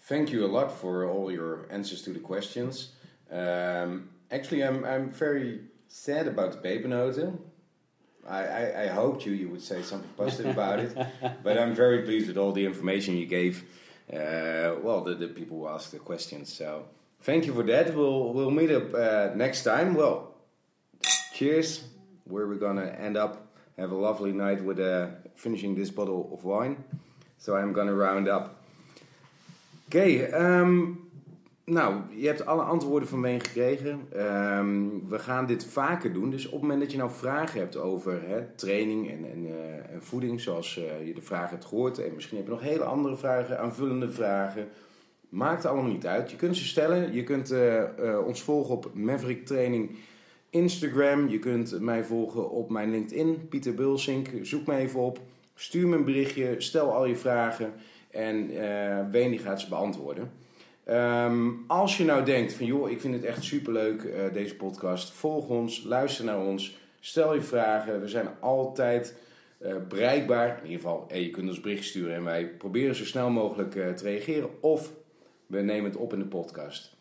thank 0.00 0.30
you 0.30 0.44
a 0.44 0.48
lot 0.48 0.72
for 0.72 1.06
all 1.06 1.30
your 1.30 1.66
answers 1.70 2.02
to 2.02 2.10
the 2.10 2.20
questions. 2.20 2.92
Um, 3.30 4.10
actually, 4.30 4.64
I'm, 4.64 4.84
I'm 4.84 5.10
very 5.10 5.60
sad 5.88 6.26
about 6.26 6.52
the 6.52 6.58
pepernoten. 6.58 7.38
I, 8.28 8.44
I, 8.44 8.82
I, 8.84 8.86
hoped 8.88 9.24
you, 9.26 9.32
you 9.32 9.48
would 9.48 9.62
say 9.62 9.82
something 9.82 10.10
positive 10.16 10.52
about 10.58 10.78
it, 10.78 10.96
but 11.42 11.58
I'm 11.58 11.74
very 11.74 12.02
pleased 12.02 12.28
with 12.28 12.36
all 12.36 12.52
the 12.52 12.64
information 12.64 13.16
you 13.16 13.26
gave. 13.26 13.64
Uh, 14.12 14.76
well, 14.82 15.02
the, 15.04 15.14
the 15.14 15.28
people 15.28 15.58
who 15.58 15.68
asked 15.68 15.92
the 15.92 15.98
questions. 15.98 16.52
So 16.52 16.86
thank 17.22 17.46
you 17.46 17.54
for 17.54 17.62
that. 17.64 17.94
We'll 17.94 18.32
we'll 18.32 18.50
meet 18.50 18.70
up 18.70 18.92
uh, 18.92 19.30
next 19.34 19.62
time. 19.62 19.94
Well, 19.94 20.34
cheers. 21.34 21.84
Where 22.24 22.46
we're 22.46 22.56
gonna 22.56 22.86
end 22.86 23.16
up 23.16 23.49
have 23.76 23.94
a 23.94 23.98
lovely 23.98 24.32
night 24.32 24.64
with 24.64 24.78
uh, 24.78 25.04
finishing 25.34 25.76
this 25.76 25.92
bottle 25.92 26.28
of 26.32 26.42
wine. 26.42 26.76
So 27.36 27.56
I'm 27.56 27.72
gonna 27.72 27.94
round 27.94 28.28
up. 28.28 28.50
Oké, 29.86 29.96
okay, 29.96 30.32
um, 30.60 31.08
nou, 31.64 31.94
je 32.10 32.26
hebt 32.26 32.46
alle 32.46 32.62
antwoorden 32.62 33.08
van 33.08 33.20
mij 33.20 33.40
gekregen. 33.40 34.06
Um, 34.16 35.08
we 35.08 35.18
gaan 35.18 35.46
dit 35.46 35.64
vaker 35.64 36.12
doen. 36.12 36.30
Dus 36.30 36.46
op 36.46 36.52
het 36.52 36.60
moment 36.60 36.80
dat 36.80 36.92
je 36.92 36.98
nou 36.98 37.10
vragen 37.10 37.60
hebt 37.60 37.76
over 37.76 38.22
hè, 38.26 38.42
training 38.54 39.10
en, 39.10 39.30
en, 39.32 39.46
uh, 39.46 39.92
en, 39.92 40.02
voeding, 40.02 40.40
zoals 40.40 40.78
uh, 40.78 41.06
je 41.06 41.14
de 41.14 41.22
vragen 41.22 41.50
hebt 41.50 41.64
gehoord, 41.64 41.98
en 41.98 42.14
misschien 42.14 42.36
heb 42.36 42.46
je 42.46 42.52
nog 42.52 42.60
hele 42.60 42.84
andere 42.84 43.16
vragen, 43.16 43.58
aanvullende 43.58 44.10
vragen. 44.10 44.68
Maakt 45.28 45.62
het 45.62 45.72
allemaal 45.72 45.90
niet 45.90 46.06
uit. 46.06 46.30
Je 46.30 46.36
kunt 46.36 46.56
ze 46.56 46.64
stellen. 46.64 47.12
Je 47.12 47.22
kunt 47.22 47.52
uh, 47.52 47.82
ons 48.26 48.42
volgen 48.42 48.74
op 48.74 48.90
Maverick 48.94 49.46
Training 49.46 49.96
Instagram. 50.50 51.28
Je 51.28 51.38
kunt 51.38 51.80
mij 51.80 52.04
volgen 52.04 52.50
op 52.50 52.70
mijn 52.70 52.90
LinkedIn, 52.90 53.48
Pieter 53.48 53.74
Bulsink. 53.74 54.28
Zoek 54.42 54.66
me 54.66 54.76
even 54.76 55.00
op. 55.00 55.20
Stuur 55.54 55.88
me 55.88 55.96
een 55.96 56.04
berichtje. 56.04 56.54
Stel 56.58 56.92
al 56.92 57.06
je 57.06 57.16
vragen. 57.16 57.72
En 58.10 58.50
uh, 59.14 59.40
gaat 59.40 59.60
ze 59.60 59.68
beantwoorden. 59.68 60.30
Ehm, 60.84 61.48
als 61.66 61.96
je 61.96 62.04
nou 62.04 62.24
denkt 62.24 62.52
van 62.52 62.66
joh, 62.66 62.90
ik 62.90 63.00
vind 63.00 63.14
het 63.14 63.24
echt 63.24 63.44
superleuk 63.44 64.02
uh, 64.02 64.32
deze 64.32 64.56
podcast. 64.56 65.10
Volg 65.12 65.48
ons, 65.48 65.84
luister 65.84 66.24
naar 66.24 66.40
ons. 66.40 66.78
Stel 67.00 67.34
je 67.34 67.42
vragen. 67.42 68.00
We 68.00 68.08
zijn 68.08 68.28
altijd 68.40 69.16
uh, 69.62 69.74
bereikbaar. 69.88 70.48
In 70.48 70.70
ieder 70.70 70.80
geval, 70.80 71.04
hey, 71.08 71.22
je 71.22 71.30
kunt 71.30 71.48
ons 71.48 71.60
bericht 71.60 71.84
sturen 71.84 72.14
en 72.14 72.24
wij 72.24 72.48
proberen 72.48 72.94
zo 72.94 73.04
snel 73.04 73.30
mogelijk 73.30 73.70
te 73.70 74.02
reageren. 74.02 74.50
Of 74.60 74.92
we 75.46 75.60
nemen 75.60 75.90
het 75.90 76.00
op 76.00 76.12
in 76.12 76.18
de 76.18 76.26
podcast. 76.26 76.98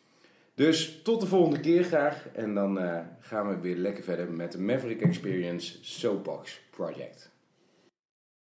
Dus 0.59 1.01
tot 1.03 1.21
de 1.21 1.27
volgende 1.27 1.59
keer 1.59 1.83
graag. 1.83 2.27
En 2.33 2.53
dan 2.53 2.83
uh, 2.83 2.99
gaan 3.19 3.49
we 3.49 3.59
weer 3.59 3.75
lekker 3.75 4.03
verder 4.03 4.31
met 4.31 4.51
de 4.51 4.59
Maverick 4.59 5.01
Experience 5.01 5.77
Soapbox 5.81 6.61
Project. 6.69 7.31